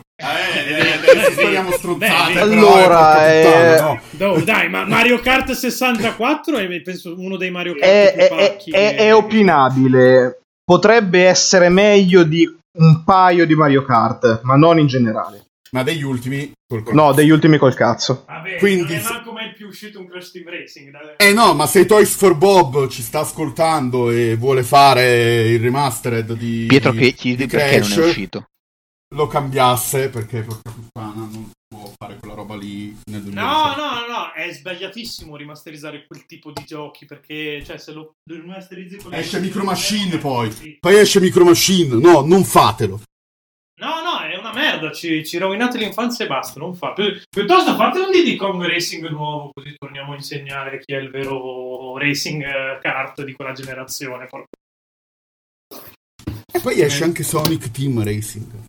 [0.55, 2.39] Eh, eh, spariamo stronzate.
[2.39, 3.41] Allora, eh,
[3.77, 3.81] eh,
[4.17, 4.41] no.
[4.43, 8.71] Dai, ma Mario Kart 64 è penso uno dei Mario Kart È, più è- pacchi.
[8.71, 10.39] è- è opinabile.
[10.63, 12.47] Potrebbe essere meglio di
[12.79, 15.43] un paio di Mario Kart, ma non in generale.
[15.71, 16.51] Ma degli ultimi.
[16.67, 18.23] col- No, degli ultimi col cazzo.
[18.27, 20.89] Vabbè, Quindi non è manco mai più uscito un Crash Team Racing.
[20.91, 21.01] dai.
[21.29, 26.31] Eh no, ma se Toys for Bob ci sta ascoltando e vuole fare il remastered
[26.33, 28.45] di Pietro che chiede di perché non è uscito.
[29.15, 33.33] Lo cambiasse perché porca puttana non può fare quella roba lì nel 2017.
[33.33, 38.13] No, no, no, no, è sbagliatissimo rimasterizzare quel tipo di giochi perché, cioè, se lo
[38.29, 40.51] lo rimasterizzi con Esce Micro Machine poi.
[40.51, 40.77] Sì.
[40.79, 41.95] Poi esce Micro Machine.
[41.95, 43.01] No, non fatelo.
[43.77, 46.93] No, no, è una merda, ci, ci rovinate l'infanzia e basta, non fa.
[46.93, 51.09] Pi- piuttosto fate un Diddy Kong Racing nuovo, così torniamo a insegnare chi è il
[51.09, 54.29] vero racing eh, kart di quella generazione.
[56.53, 58.63] E poi esce anche Sonic Team Racing.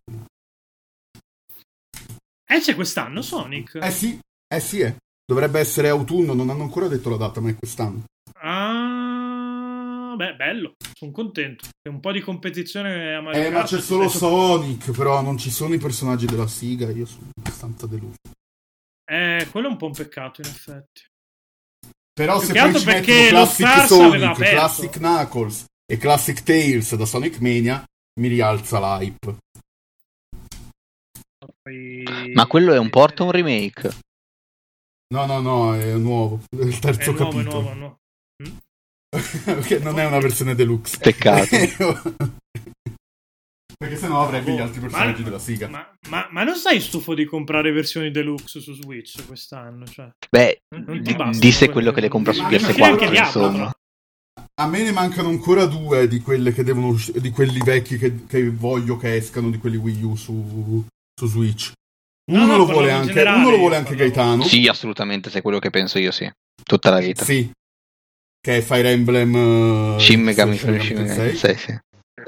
[2.48, 3.78] Esce quest'anno Sonic?
[3.82, 4.18] Eh sì,
[4.48, 4.96] eh sì, eh.
[5.24, 8.04] Dovrebbe essere autunno, non hanno ancora detto la data, ma è quest'anno.
[8.40, 11.66] Ah, beh, bello, sono contento.
[11.82, 15.36] È un po' di competizione a Mario Eh, ma c'è solo Adesso- Sonic, però non
[15.36, 18.14] ci sono i personaggi della Siga, io sono abbastanza deluso.
[19.04, 21.02] Eh, quello è un po' un peccato, in effetti.
[22.12, 24.36] Però Più se poi ci perché Classic Sonic.
[24.36, 27.84] Classic Knuckles e Classic Tails da Sonic Mania,
[28.20, 29.36] mi rialza l'hype.
[31.70, 33.90] Poi- Ma quello è un port o un remake?
[35.12, 36.40] No, no, no, è nuovo.
[36.56, 37.60] È il È terzo nuovo, è capitolo.
[37.60, 37.98] nuovo, è nuovo.
[39.44, 40.98] Perché non è una versione deluxe.
[40.98, 41.56] Peccato.
[43.78, 45.68] Perché sennò avrebbe gli altri Ma- personaggi della Siga.
[45.68, 49.86] Ma, ma- ma non sei stufo di comprare versioni deluxe su Switch quest'anno?
[49.86, 53.46] Cioè, Beh, non ti basta disse quello che le compra su Ma Anche PS4, Diablo,
[53.46, 53.72] insomma.
[54.60, 58.24] A me ne mancano ancora due di quelle che devono usci- di quelli vecchi che,
[58.26, 60.84] che voglio che escano di quelli Wii U su,
[61.18, 61.72] su Switch.
[62.30, 64.42] No, Uno, no, lo, vuole anche, generale, uno lo vuole anche Gaetano.
[64.42, 66.30] Sì, assolutamente, se è quello che penso io, sì.
[66.62, 67.24] Tutta la vita.
[67.24, 67.50] Sì.
[68.40, 69.94] Che è Fire Emblem.
[69.96, 70.94] eh, Shin Megami Tensei.
[70.94, 71.78] Tensei, sì.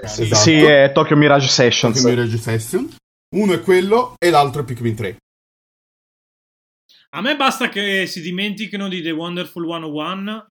[0.00, 0.34] Esatto.
[0.34, 1.94] Sì, è Tokyo Mirage Sessions.
[1.96, 2.88] Tokyo Mirage Session.
[3.36, 5.16] Uno è quello e l'altro è Pikmin 3.
[7.10, 10.46] A me basta che si dimentichino di The Wonderful 101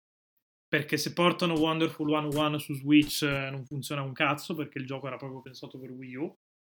[0.67, 5.07] perché se portano Wonderful 101 su Switch eh, non funziona un cazzo perché il gioco
[5.07, 6.35] era proprio pensato per Wii U.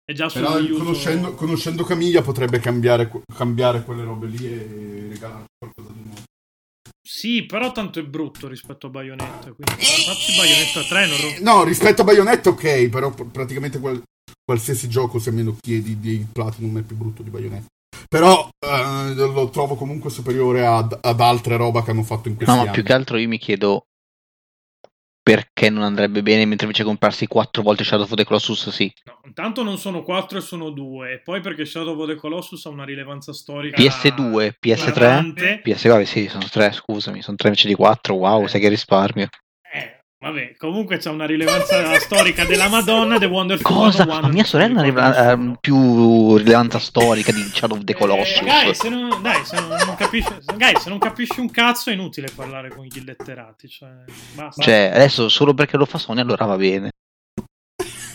[0.09, 5.93] E già Però conoscendo, conoscendo Camiglia potrebbe cambiare, cambiare quelle robe lì e regalare qualcosa
[5.93, 6.21] di nuovo.
[7.07, 12.01] Sì, però tanto è brutto rispetto a Bayonetta, quindi facci Bayonetta 3 non No, rispetto
[12.01, 14.01] a Bayonetta ok, però pr- praticamente qual-
[14.43, 17.67] qualsiasi gioco se me lo chiedi di Platinum è più brutto di Bayonetta.
[18.07, 22.51] Però eh, lo trovo comunque superiore ad, ad altre roba che hanno fatto in questi
[22.51, 22.73] No, ma anni.
[22.73, 23.83] più che altro io mi chiedo
[25.29, 28.91] perché non andrebbe bene, mentre invece comprarsi quattro volte Shadow of the Colossus, sì.
[29.05, 32.65] No, intanto non sono 4 e sono 2 e poi perché Shadow of the Colossus
[32.65, 35.61] ha una rilevanza storica PS2, PS3, rilevante.
[35.61, 39.29] PS, vabbè, sì, sono tre, scusami, sono tre invece di quattro, wow, sai che risparmio.
[40.21, 44.03] Eh, vabbè, comunque c'è una rilevanza storica della Madonna The Wonderful Cosa?
[44.03, 45.57] 101, Ma mia sorella ha nessuno.
[45.61, 48.41] più rilevanza storica di Shadow of the Colossus.
[48.41, 51.89] Eh, Guy, se non, dai, se non, non capisci, Guy, se non capisci un cazzo
[51.89, 53.69] è inutile parlare con gli illetterati.
[53.69, 53.89] Cioè,
[54.35, 54.61] basta.
[54.61, 56.89] Cioè, adesso solo perché lo fa Sony allora va bene.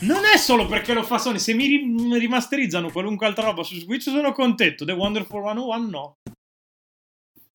[0.01, 3.77] Non è solo perché lo fa Sony, se mi ri- rimasterizzano qualunque altra roba su
[3.77, 4.85] Switch sono contento.
[4.85, 6.17] The Wonderful 101 no.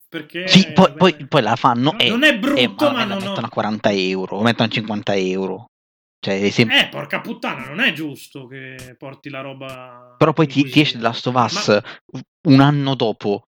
[0.09, 2.09] Perché Sì, poi, poi, poi la fanno non- e...
[2.09, 5.15] non è brutto, eh, ma la non- mettono a 40 euro, o mettono a 50
[5.15, 5.65] euro.
[6.19, 6.81] Cioè, sempre...
[6.81, 10.15] Eh, porca puttana, non è giusto che porti la roba.
[10.17, 11.79] Però poi ti, ti esce The Last of Us
[12.47, 13.43] un anno dopo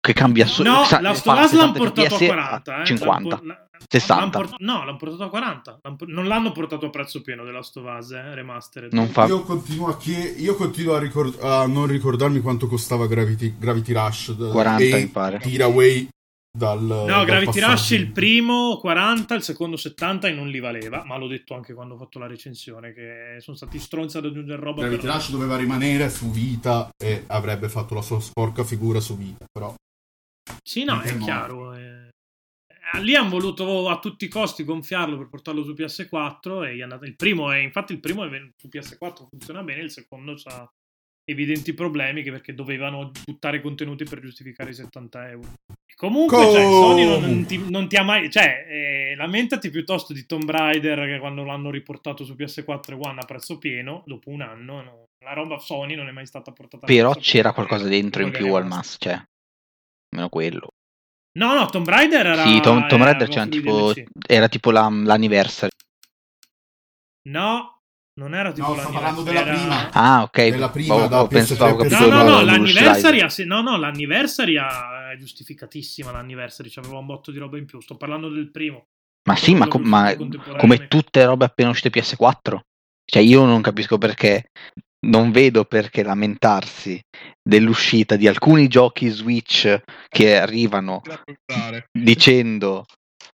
[0.00, 2.80] che cambia su- No, sa- la of Us l'hanno 60 portato a FPS 40.
[2.82, 2.84] Eh.
[2.86, 3.12] 50.
[3.18, 4.14] L'hanno por- la- 60.
[4.20, 5.78] l'hanno port- no, l'hanno portato a 40.
[5.82, 8.92] L'hanno por- non l'hanno portato a prezzo pieno of Us, eh, remastered.
[8.92, 9.26] Non fa...
[9.26, 13.92] Io continuo a, chie- io continuo a, ricord- a non ricordarmi quanto costava Gravity, Gravity
[13.92, 14.32] Rush.
[14.32, 15.38] d- 40 e mi pare.
[15.38, 16.08] Tiraway
[16.50, 16.82] dal.
[16.82, 17.70] No, dal Gravity passaggio.
[17.70, 21.72] Rush il primo 40, il secondo 70 e non li valeva, ma l'ho detto anche
[21.74, 25.06] quando ho fatto la recensione che sono stati stronzi ad aggiungere roba Gravity.
[25.06, 29.44] Rush doveva rimanere su Vita e avrebbe fatto la sua sporca figura su Vita.
[29.52, 29.72] Però
[30.62, 31.24] Sì, no, è no.
[31.24, 31.74] chiaro.
[31.74, 32.08] eh.
[32.94, 36.78] Eh, Lì hanno voluto a tutti i costi gonfiarlo per portarlo su PS4 e gli
[36.78, 39.90] è andato- il primo è, infatti il primo è ven- su PS4 funziona bene, il
[39.90, 40.68] secondo ha
[41.30, 45.52] evidenti problemi che perché dovevano buttare contenuti per giustificare i 70 euro.
[45.86, 48.30] E comunque, cioè, Sony non, non ti, non ti ha mai...
[48.30, 53.20] Cioè, eh, lamentati piuttosto di Tomb Raider che quando l'hanno riportato su PS4 e One
[53.20, 56.86] a prezzo pieno, dopo un anno, no, la roba Sony non è mai stata portata
[56.86, 57.66] a Però c'era pieno.
[57.66, 59.22] qualcosa dentro in più al mass, cioè.
[60.10, 60.68] Almeno quello.
[61.38, 62.46] No, no, Tomb Raider era...
[62.46, 63.92] Sì, Tom, Tomb era Raider c'era sui tipo,
[64.26, 65.70] era tipo la- l'anniversary.
[67.28, 67.82] No,
[68.14, 69.90] non era tipo No, sto parlando l'anniversary, della era- prima.
[69.92, 70.48] Ah, ok.
[70.48, 73.44] Della prima, Boh, da ho pensato, PS3 avevo per No, capito no, no, l'anniversary, ha-
[73.44, 77.96] no, no, l'anniversary ha- è giustificatissima l'anniversary, c'aveva un botto di roba in più, sto
[77.96, 78.86] parlando del primo.
[79.28, 82.60] Ma sì, ma, com- ma come tutte le robe appena uscite PS4.
[83.04, 84.50] Cioè, io non capisco perché.
[85.06, 87.00] Non vedo perché lamentarsi
[87.40, 91.02] dell'uscita di alcuni giochi Switch che arrivano
[91.92, 92.84] dicendo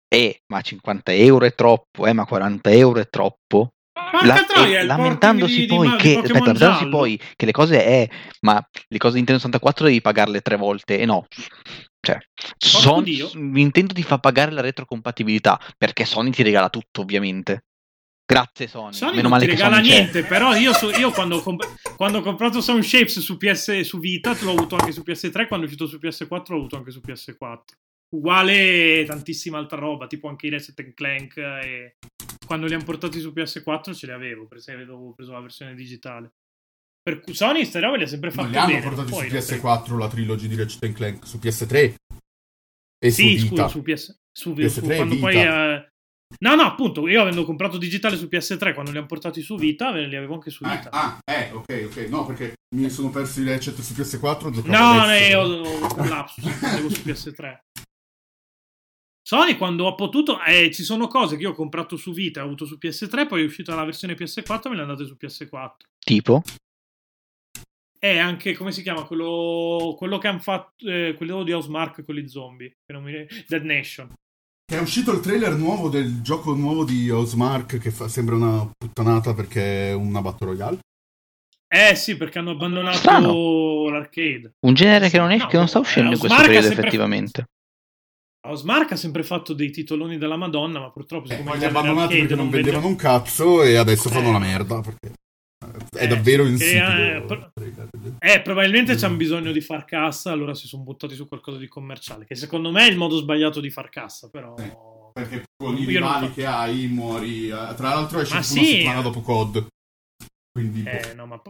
[0.07, 3.70] eh, ma 50 euro è troppo, eh, ma 40 euro è troppo.
[4.24, 7.86] La- troia, lamentandosi di- poi di- di che Pokémon aspetta, lamentandosi poi che le cose
[7.86, 8.10] è
[8.41, 8.53] ma
[8.88, 11.28] le cose di Nintendo 64 devi pagarle tre volte e no
[11.99, 12.18] cioè
[12.57, 13.30] Sony, Dio.
[13.36, 17.66] Nintendo ti fa pagare la retrocompatibilità perché Sony ti regala tutto ovviamente
[18.30, 20.91] grazie Sony, Sony meno non male ti che regala Sony c'è niente, però io, so-
[20.95, 24.75] io quando, ho comp- quando ho comprato Sound Shapes su, PS, su Vita l'ho avuto
[24.75, 27.59] anche su PS3, quando è uscito su PS4 l'ho avuto anche su PS4.
[28.15, 31.95] Uguale tantissima altra roba, tipo anche i Reset and Clank e
[32.45, 36.32] quando li hanno portati su PS4 ce li avevo, perché avevo preso la versione digitale.
[37.01, 38.82] Per cui Sony queste robe le ha sempre non fatte li hanno bene.
[38.82, 41.95] portati su non sei- PS4 la trilogy di Ratchet Clank, su PS3
[43.01, 43.67] e Sì, su Vita.
[43.67, 45.19] scusa, su PS, su, PS3 su- quando Vita.
[45.27, 45.68] poi eh,
[46.38, 49.91] No, no, appunto, io avendo comprato digitale su PS3 quando li hanno portati su Vita,
[49.91, 50.89] ve li avevo anche su Ah, Vita.
[50.91, 51.97] ah, eh, ok, ok.
[52.07, 54.49] No, perché mi sono persi i Ratchet su PS4.
[54.51, 55.27] giocavo No, adesso.
[55.27, 57.57] ne ho, un lapsus, avevo su PS3.
[59.21, 62.45] Sony quando ho potuto, eh, ci sono cose che io ho comprato su Vita, ho
[62.45, 65.71] avuto su PS3, poi è uscita la versione PS4 e me le andate su PS4.
[65.99, 66.41] tipo
[67.99, 72.15] è anche, come si chiama, quello, quello che hanno fatto, eh, quello di Housemark con
[72.15, 73.27] gli zombie, che non mi...
[73.45, 74.13] Dead Nation.
[74.70, 79.34] È uscito il trailer nuovo del gioco nuovo di Osmark che fa- sembra una puttanata
[79.34, 80.80] perché è una Battle Royale.
[81.67, 83.89] Eh sì, perché hanno abbandonato Strano.
[83.89, 84.51] l'arcade.
[84.59, 86.82] Un genere che non, è, No, che non sta uscendo eh, in questo periodo, sempre-
[86.84, 87.45] effettivamente.
[88.47, 92.17] Osmark ha sempre fatto dei titoloni della Madonna, ma purtroppo siccome il li ha abbandonati
[92.20, 94.34] perché non vende- vendevano un cazzo e adesso fanno Eh.
[94.34, 95.13] la merda perché
[95.99, 96.85] è Eh, davvero che, insidico.
[96.85, 97.51] eh, pro-
[98.19, 98.97] Eh, probabilmente Mm.
[98.97, 102.71] c'hanno bisogno di far cassa, allora si sono buttati su qualcosa di commerciale, che secondo
[102.71, 104.55] me è il modo sbagliato di far cassa, però...
[104.57, 104.71] Sì.
[105.11, 107.47] Perché con i rivali che hai muori.
[107.49, 108.65] eh, Tra l'altro esce Ma una sì.
[108.65, 109.67] settimana dopo COD.
[110.51, 110.89] Quindi boh.
[110.89, 111.41] Eh, no, ma...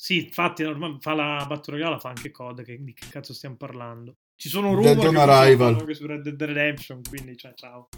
[0.00, 3.56] Sì, infatti, norma- fa la Battle Royale, fa anche COD, che, di che cazzo stiamo
[3.56, 4.14] parlando?
[4.40, 7.88] Ci sono rumori che anche su Red Dead Redemption, quindi, cioè, ciao.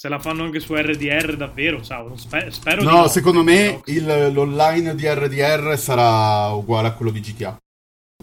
[0.00, 2.08] Se la fanno anche su RDR, davvero, ciao.
[2.08, 3.08] non spe- spero di No, no.
[3.08, 7.54] secondo me il- l'online di RDR sarà uguale a quello di GTA.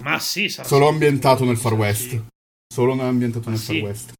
[0.02, 0.92] Ma sì, sarà Solo sì.
[0.94, 1.78] ambientato nel Far Sì.
[1.78, 2.24] West.
[2.74, 3.80] Solo ambientato Ma nel sì.
[3.80, 4.14] Far West.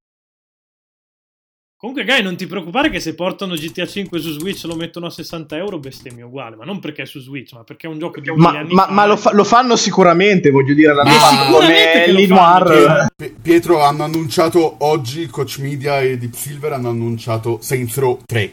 [1.80, 5.10] Comunque, Guy, non ti preoccupare che se portano GTA 5 su Switch lo mettono a
[5.12, 6.56] 60 euro, bestemmia uguale.
[6.56, 8.86] Ma non perché è su Switch, ma perché è un gioco di Ma, anni ma-
[8.88, 8.92] fa.
[8.92, 13.08] ma lo, fa- lo fanno sicuramente, voglio dire, l'hanno Ma fatto sicuramente come Linoir.
[13.40, 18.52] Pietro hanno annunciato oggi, Coach Media e Deep Silver hanno annunciato Saints Row 3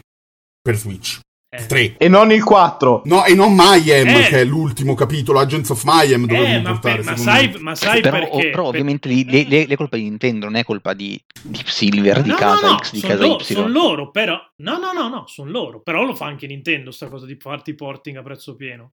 [0.61, 1.21] per Switch.
[1.57, 1.67] Eh.
[1.67, 1.95] 3.
[1.99, 3.03] E non il 4.
[3.05, 4.23] No, e non Mayhem, Eh.
[4.29, 6.97] che è l'ultimo capitolo, Agents of Mayhem dovevano Eh, ma, portare.
[6.97, 8.31] per- ma sai, ma sai però, perché?
[8.35, 11.61] oh, però Per- ovviamente le, le- le colpe di Nintendo non è colpa di, di
[11.65, 13.45] Silver, di No, casa no, no, X, di casa loro, Y.
[13.45, 14.39] son loro, però.
[14.63, 15.81] No, no, no, no, sono loro.
[15.81, 18.93] Però lo fa anche Nintendo, sta cosa di farti porting a prezzo pieno.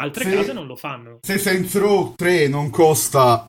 [0.00, 0.30] Altre Sì.
[0.34, 1.18] case non lo fanno.
[1.20, 3.44] Se Saints Row 3 non costa,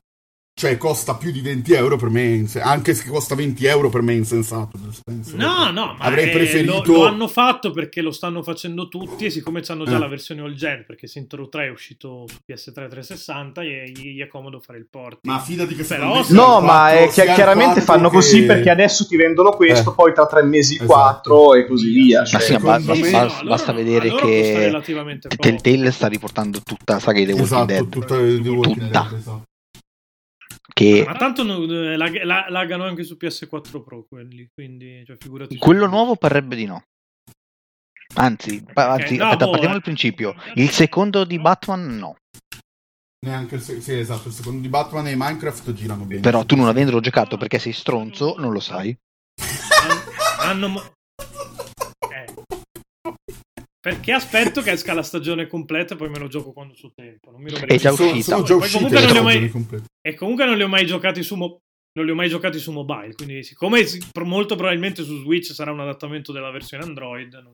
[0.54, 3.88] cioè costa più di 20 euro per me, è inse- anche se costa 20 euro
[3.88, 4.78] per me è insensato.
[4.82, 6.82] nel senso No, che no, ma avrei preferito.
[6.84, 9.98] lo, lo hanno fatto perché lo stanno facendo tutti e siccome hanno già Eh.
[9.98, 14.14] la versione all gen, perché Saints Row 3 è uscito su PS3 360 e gli,
[14.14, 15.20] gli è comodo fare il porting.
[15.34, 18.42] Ma fidati che Però se- No, ma 4, è chi- chiaramente 4 fanno che- così
[18.44, 19.94] perché adesso ti vendono questo, Eh.
[19.94, 20.92] poi tra tre mesi il Esatto.
[21.00, 22.20] 4 e così via.
[22.20, 22.40] Ma cioè.
[22.40, 24.70] sì, ma ba- secondo me- ba- no, allora basta no, vedere allora che.
[25.38, 27.88] Telltale sta riportando tutta la saga di The Walking Esatto, Dead.
[27.88, 29.06] tutta The Walking Tutta.
[29.10, 29.42] Dead, esatto.
[30.72, 35.16] Che Ma tanto non- eh, lag- la- laggano anche su PS4 Pro quelli, quindi cioè,
[35.18, 35.56] figurati.
[35.58, 36.84] quello nuovo parrebbe di no.
[38.14, 39.76] Anzi, pa- Ok, anzi, no, aspetta, boh, partiamo eh.
[39.76, 40.34] dal principio.
[40.54, 42.16] Il secondo di Batman no.
[43.26, 46.20] Neanche il, se- sì, esatto, il secondo di Batman e Minecraft girano bene.
[46.20, 48.94] Però tu non avendolo giocato perché sei stronzo, non lo sai.
[49.40, 50.92] Han- hanno mo- eh.
[53.82, 57.32] Perché aspetto che esca la stagione completa e poi me lo gioco quando so tempo.
[57.32, 58.20] Non mi È già uscita.
[58.22, 59.82] Sono già Poi uscite comunque le non li ho mai-.
[60.00, 61.58] E comunque non li ho mai giocati su mo-
[61.94, 63.84] non li ho mai giocati su mobile, quindi siccome
[64.22, 67.32] molto probabilmente su Switch sarà un adattamento della versione Android.
[67.34, 67.50] non-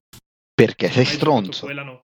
[0.54, 1.64] Perché sei stronzo.
[1.64, 2.00] quella, no.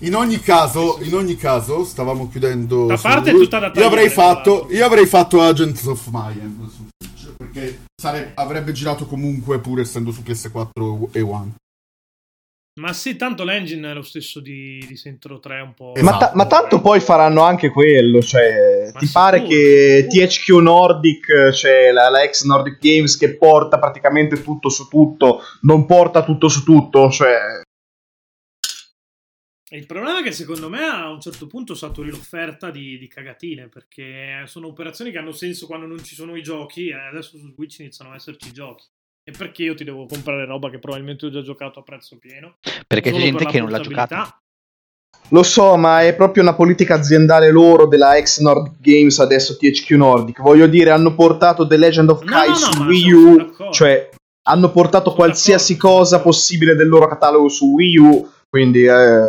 [0.00, 2.86] In ogni caso, in ogni caso, stavamo chiudendo.
[2.88, 6.68] La su- parte è tutta da io avrei fatto, io avrei fatto Agents of Mayhem
[6.70, 11.52] su Switch, perché sare- avrebbe girato comunque pur essendo su PS4 e One.
[12.80, 15.92] Ma sì, tanto l'engine è lo stesso di, di Saints Row 3 un po'.
[16.00, 16.36] Ma, ta- Esatto.
[16.36, 20.26] ma tanto poi faranno anche quello, cioè, Ma ti sicuro, pare che sicuro.
[20.26, 25.84] THQ Nordic, cioè la, la ex Nordic Games che porta praticamente tutto su tutto, non
[25.84, 27.60] porta tutto su tutto, cioè...
[29.72, 33.68] Il problema è che secondo me a un certo punto saturi l'offerta di, di cagatine
[33.68, 37.50] perché sono operazioni che hanno senso quando non ci sono i giochi e adesso su
[37.52, 38.84] Switch iniziano ad esserci i giochi.
[39.24, 42.56] E perché io ti devo comprare roba che probabilmente ho già giocato a prezzo pieno?
[42.86, 44.36] Perché c'è gente per che non l'ha giocata.
[45.28, 49.90] Lo so, ma è proprio una politica aziendale loro della ex Nordic Games, adesso THQ
[49.92, 50.40] Nordic.
[50.40, 54.10] Voglio dire, hanno portato The Legend of Kai no, no, su Wii U, cioè
[54.48, 59.26] hanno portato Sono qualsiasi d'accordo, cosa possibile del loro catalogo su Wii U, quindi eh,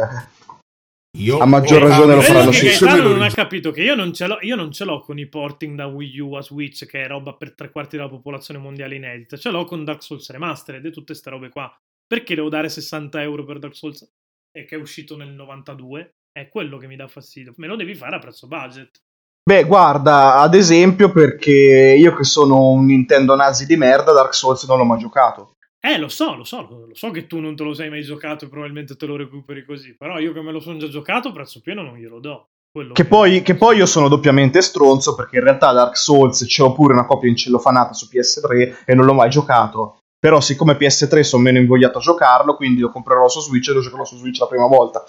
[1.18, 2.66] Io A maggior ho ragione lo faranno sì.
[2.66, 5.28] Gaetano non ha capito che io non, ce l'ho, io non ce l'ho con i
[5.28, 8.96] porting da Wii U a Switch, che è roba per tre quarti della popolazione mondiale
[8.96, 9.38] inedita.
[9.38, 11.72] Ce l'ho con Dark Souls Remastered e tutte queste robe qua.
[12.08, 14.10] Perché devo dare 60 euro per Dark Souls
[14.52, 16.16] e che è uscito nel 92?
[16.32, 17.54] È quello che mi dà fastidio.
[17.58, 19.02] Me lo devi fare a prezzo budget.
[19.44, 24.64] Beh, guarda, ad esempio perché io che sono un Nintendo nazi di merda, Dark Souls
[24.64, 25.58] non l'ho mai giocato.
[25.86, 28.46] Eh, lo so, lo so, lo, so che tu non te lo sei mai giocato
[28.46, 29.94] e probabilmente te lo recuperi così.
[29.98, 32.48] Però io che me lo sono già giocato, prezzo pieno non glielo do.
[32.72, 36.72] Quello Che poi, che poi io sono doppiamente stronzo perché in realtà Dark Souls c'ho
[36.72, 39.98] pure una copia incellofanata su PS3 e non l'ho mai giocato.
[40.18, 43.82] Però siccome PS3 sono meno invogliato a giocarlo, quindi lo comprerò su Switch e lo
[43.82, 45.04] giocherò su Switch la prima volta.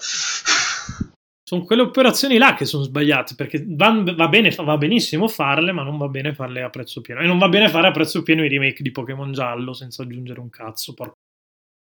[1.47, 5.83] Sono quelle operazioni là che sono sbagliate perché van- va, bene, va benissimo farle, ma
[5.83, 7.21] non va bene farle a prezzo pieno.
[7.21, 10.39] E non va bene fare a prezzo pieno i remake di Pokémon Giallo senza aggiungere
[10.39, 10.95] un cazzo.
[10.95, 11.13] Porco.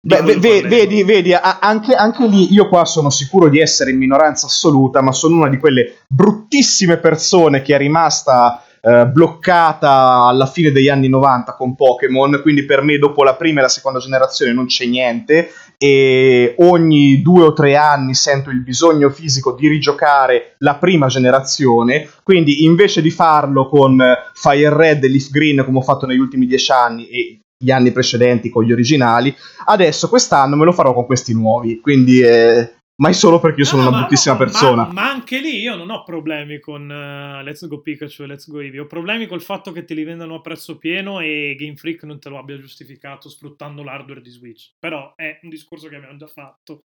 [0.03, 0.66] Beh, parleremo.
[0.66, 5.12] vedi, vedi, anche, anche lì io qua sono sicuro di essere in minoranza assoluta, ma
[5.12, 11.11] sono una di quelle bruttissime persone che è rimasta eh, bloccata alla fine degli anni
[11.11, 14.87] 90 con Pokémon, quindi per me dopo la prima e la seconda generazione non c'è
[14.87, 15.51] niente
[15.82, 22.07] e ogni due o tre anni sento il bisogno fisico di rigiocare la prima generazione,
[22.23, 23.98] quindi invece di farlo con
[24.35, 27.93] Fire Red e Leaf Green come ho fatto negli ultimi dieci anni e gli anni
[27.93, 29.35] precedenti con gli originali,
[29.66, 33.83] adesso quest'anno me lo farò con questi nuovi, quindi eh, mai solo perché io sono
[33.83, 34.85] No, una ma- bruttissima ma- persona.
[34.87, 38.49] Ma, ma anche lì io non ho problemi con eh, Let's Go Pikachu e Let's
[38.51, 38.81] Go Eevee.
[38.81, 42.19] Ho problemi col fatto che te li vendano a prezzo pieno e Game Freak non
[42.21, 44.73] te lo abbia giustificato sfruttando l'hardware di Switch.
[44.79, 46.81] Però è un discorso che abbiamo già fatto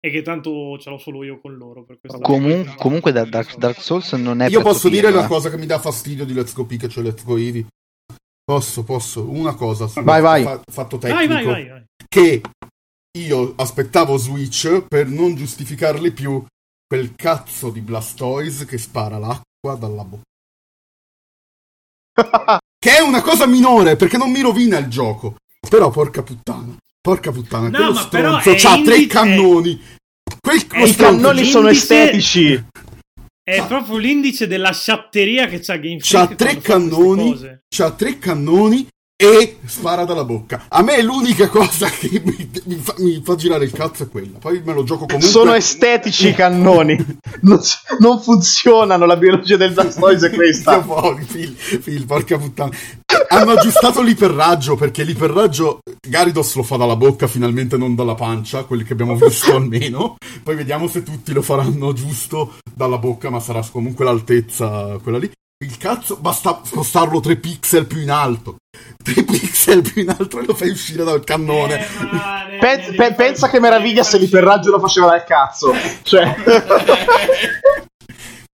[0.00, 1.84] e che tanto ce l'ho solo io con loro.
[1.84, 5.16] Per questa Comun- questa- comunque da Dark, Dark Souls non è Io posso dire pieno,
[5.18, 5.28] la eh.
[5.28, 7.66] cosa che mi dà fastidio di Let's Go Pikachu e Let's Go Eevee?
[8.44, 9.28] Posso, posso.
[9.28, 10.42] Una cosa Vai, vai.
[10.42, 11.34] fa- fatto Vai, tecnico.
[11.34, 11.84] vai, vai, vai.
[12.08, 12.40] Che
[13.26, 16.44] io aspettavo Switch per non giustificarle più
[16.86, 20.22] quel cazzo di Blastoise che spara l'acqua dalla bocca.
[22.78, 25.36] che è una cosa minore perché non mi rovina il gioco.
[25.68, 26.76] Però porca puttana.
[27.00, 29.80] Porca puttana, No, quello stronzo c'ha tre indi- cannoni.
[30.40, 32.64] Quel è I cannoni sono estetici.
[33.42, 37.92] È proprio l'indice della sciatteria che c'ha Game c'ha Freak tre fa queste cannoni, c'ha
[37.92, 38.88] tre cannoni
[39.20, 40.66] e spara dalla bocca.
[40.68, 44.38] A me l'unica cosa che mi, mi fa, mi fa girare il cazzo è quella.
[44.38, 45.28] Poi me lo gioco comunque.
[45.28, 46.96] Sono estetici i cannoni.
[47.40, 47.60] Non,
[48.00, 50.82] non funzionano, la biologia del Blastoise è Sta questa.
[51.30, 52.70] Phil, Phil, porca puttana.
[53.28, 58.82] Hanno aggiustato l'iperraggio perché l'iperraggio Gyarados lo fa dalla bocca, finalmente non dalla pancia, quelli
[58.82, 60.16] che abbiamo visto almeno.
[60.42, 65.30] Poi vediamo se tutti lo faranno giusto dalla bocca, ma sarà comunque l'altezza quella lì.
[65.64, 68.56] Il cazzo, basta spostarlo 3 pixel più in alto.
[69.02, 71.78] 3 pixel più in alto e lo fai uscire dal cannone.
[71.80, 75.72] Eh, ma ne- Pe- pensa che meraviglia se l'iperraggio lo faceva dal cazzo.
[76.02, 76.34] Cioè,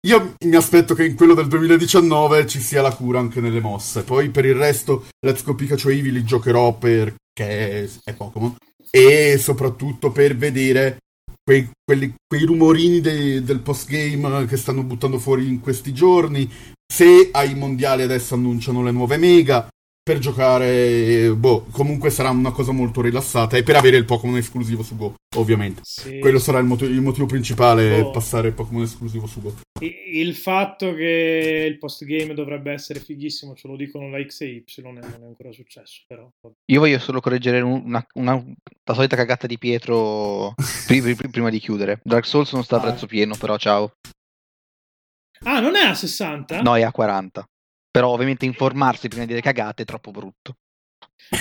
[0.07, 4.03] Io mi aspetto che in quello del 2019 ci sia la cura anche nelle mosse.
[4.05, 8.55] Poi per il resto, Let's Go Pikachu e Eevee li giocherò perché è Pokémon.
[8.91, 10.99] E soprattutto per vedere
[11.45, 16.49] quei, quelli- quei rumorini de- del postgame che stanno buttando fuori in questi giorni.
[16.91, 19.69] Se ai mondiali adesso annunciano le nuove mega.
[20.09, 23.59] Per giocare, boh, comunque sarà una cosa molto rilassata.
[23.59, 25.83] E per avere il Pokémon esclusivo su Go, ovviamente.
[25.85, 26.19] Sì.
[26.19, 28.11] Quello sarà il, mot- il motivo principale, Oh.
[28.11, 29.55] passare il Pokémon esclusivo su Go.
[29.83, 34.65] Il fatto che il postgame dovrebbe essere fighissimo, ce lo dicono la X e Y,
[34.83, 36.27] non è ancora successo, però.
[36.73, 38.43] Io voglio solo correggere un- una, una-
[38.85, 40.55] la solita cagata di Pietro
[40.87, 42.01] pri- pri- prima di chiudere.
[42.03, 43.93] Dark Souls non sta a prezzo pieno, però ciao.
[45.45, 46.63] Ah, non è a 60?
[46.63, 47.45] No, è a 40.
[47.91, 50.57] Però ovviamente informarsi prima di dire cagate è troppo brutto.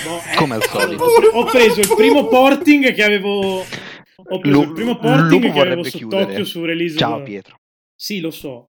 [0.03, 1.03] Boh, eh, Come al solito.
[1.03, 3.59] Ho preso il primo porting che avevo.
[3.59, 6.43] Ho preso Lu- il primo porting Lupo che avevo sott'occhio chiudere.
[6.45, 6.97] su release.
[6.97, 7.57] Ciao Pietro.
[7.95, 8.65] Sì, lo so.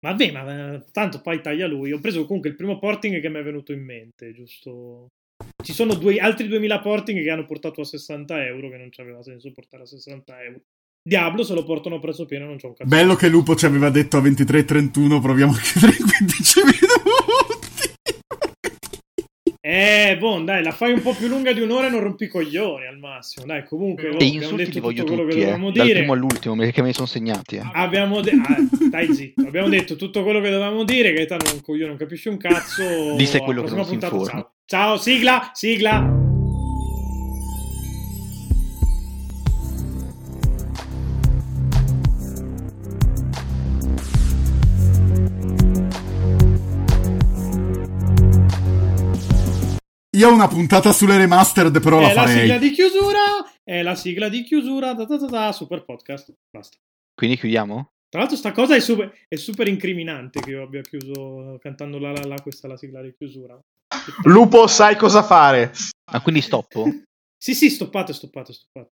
[0.00, 1.92] Vabbè, ma eh, tanto poi taglia lui.
[1.92, 5.08] Ho preso comunque il primo porting che mi è venuto in mente, giusto?
[5.62, 9.22] Ci sono due, altri 2000 porting che hanno portato a 60 euro, che non c'aveva
[9.22, 10.60] senso portare a 60 euro.
[11.10, 12.88] Diablo se lo portano a prezzo pieno non c'è un cazzo.
[12.88, 16.78] Bello che Lupo ci aveva detto a 23.31 proviamo a chiudere in 15 minuti.
[19.60, 22.86] Eh, boh, dai, la fai un po' più lunga di un'ora e non rompi coglioni
[22.86, 23.44] al massimo.
[23.44, 25.46] Dai, comunque, E abbiamo insulti detto li voglio tutto quello che tutti, eh.
[25.46, 25.98] dovevamo Dal dire.
[25.98, 27.56] primo all'ultimo, perché me li sono segnati.
[27.56, 27.70] eh.
[27.72, 28.54] Abbiamo detto,
[28.86, 31.12] stai zitto, abbiamo detto tutto quello che dovevamo dire.
[31.12, 33.16] Gaetano non coglione, non capisce un cazzo.
[33.16, 34.24] Di sé Alla quello che non si informa.
[34.26, 34.52] Ciao.
[34.64, 36.29] ciao, sigla, sigla.
[50.20, 52.58] Io ho una puntata sulle remastered, però la È la sigla farei.
[52.58, 53.20] di chiusura.
[53.64, 54.92] È la sigla di chiusura.
[54.92, 56.34] Da, da, da, da, super podcast.
[56.50, 56.76] Basta.
[57.14, 57.92] Quindi chiudiamo?
[58.06, 62.12] Tra l'altro, sta cosa è super, è super incriminante che io abbia chiuso cantando la
[62.12, 62.34] la la.
[62.42, 63.58] Questa è la sigla di chiusura.
[64.24, 65.72] Lupo, sai cosa fare.
[66.12, 66.84] Ah, quindi stoppo?
[67.42, 68.90] Sì, sì, stoppate, stoppate, stoppate.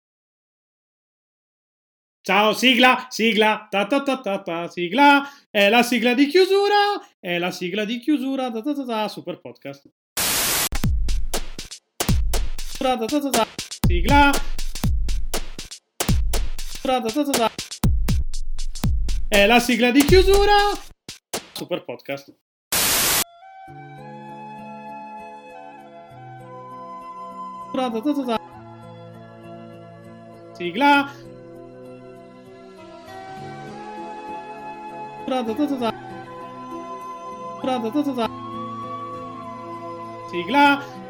[2.23, 7.39] Ciao, sigla, sigla, ta ta ta ta ta, sigla, è la sigla di chiusura, è
[7.39, 9.89] la sigla di chiusura, ta ta ta ta, super podcast.
[13.86, 14.31] Sigla,
[19.28, 20.55] è la sigla di chiusura,
[21.53, 22.35] super podcast.
[30.53, 31.11] Sigla.
[40.31, 41.06] Sigla.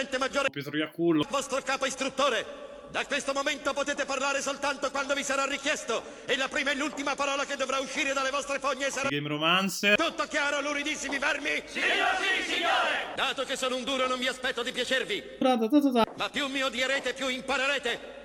[0.00, 1.26] Sergente maggiore, Pietro Iacullo.
[1.28, 2.68] vostro capo istruttore.
[2.90, 7.14] Da questo momento potete parlare soltanto quando vi sarà richiesto e la prima e l'ultima
[7.14, 9.96] parola che dovrà uscire dalle vostre fogne sarà Game Romancer.
[9.96, 11.62] tutto chiaro, luridissimi vermi?
[11.66, 13.12] Sì, sì, signore!
[13.14, 17.28] Dato che sono un duro non mi aspetto di piacervi, ma più mi odierete più
[17.28, 18.18] imparerete.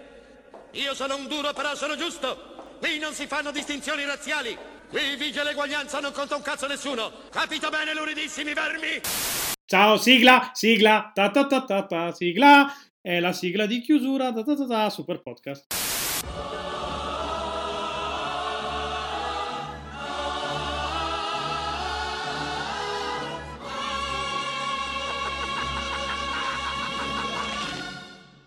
[0.71, 2.77] Io sono un duro però sono giusto.
[2.79, 4.57] Qui non si fanno distinzioni razziali.
[4.89, 7.11] Qui vige l'eguaglianza, non conta un cazzo nessuno.
[7.29, 9.44] Capito bene, luridissimi vermi?
[9.67, 12.71] Ciao, sigla, sigla, ta ta ta ta ta, sigla.
[13.01, 15.73] È la sigla di chiusura, ta ta ta ta, super podcast.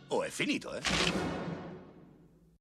[0.07, 1.38] Oh, è finito, eh?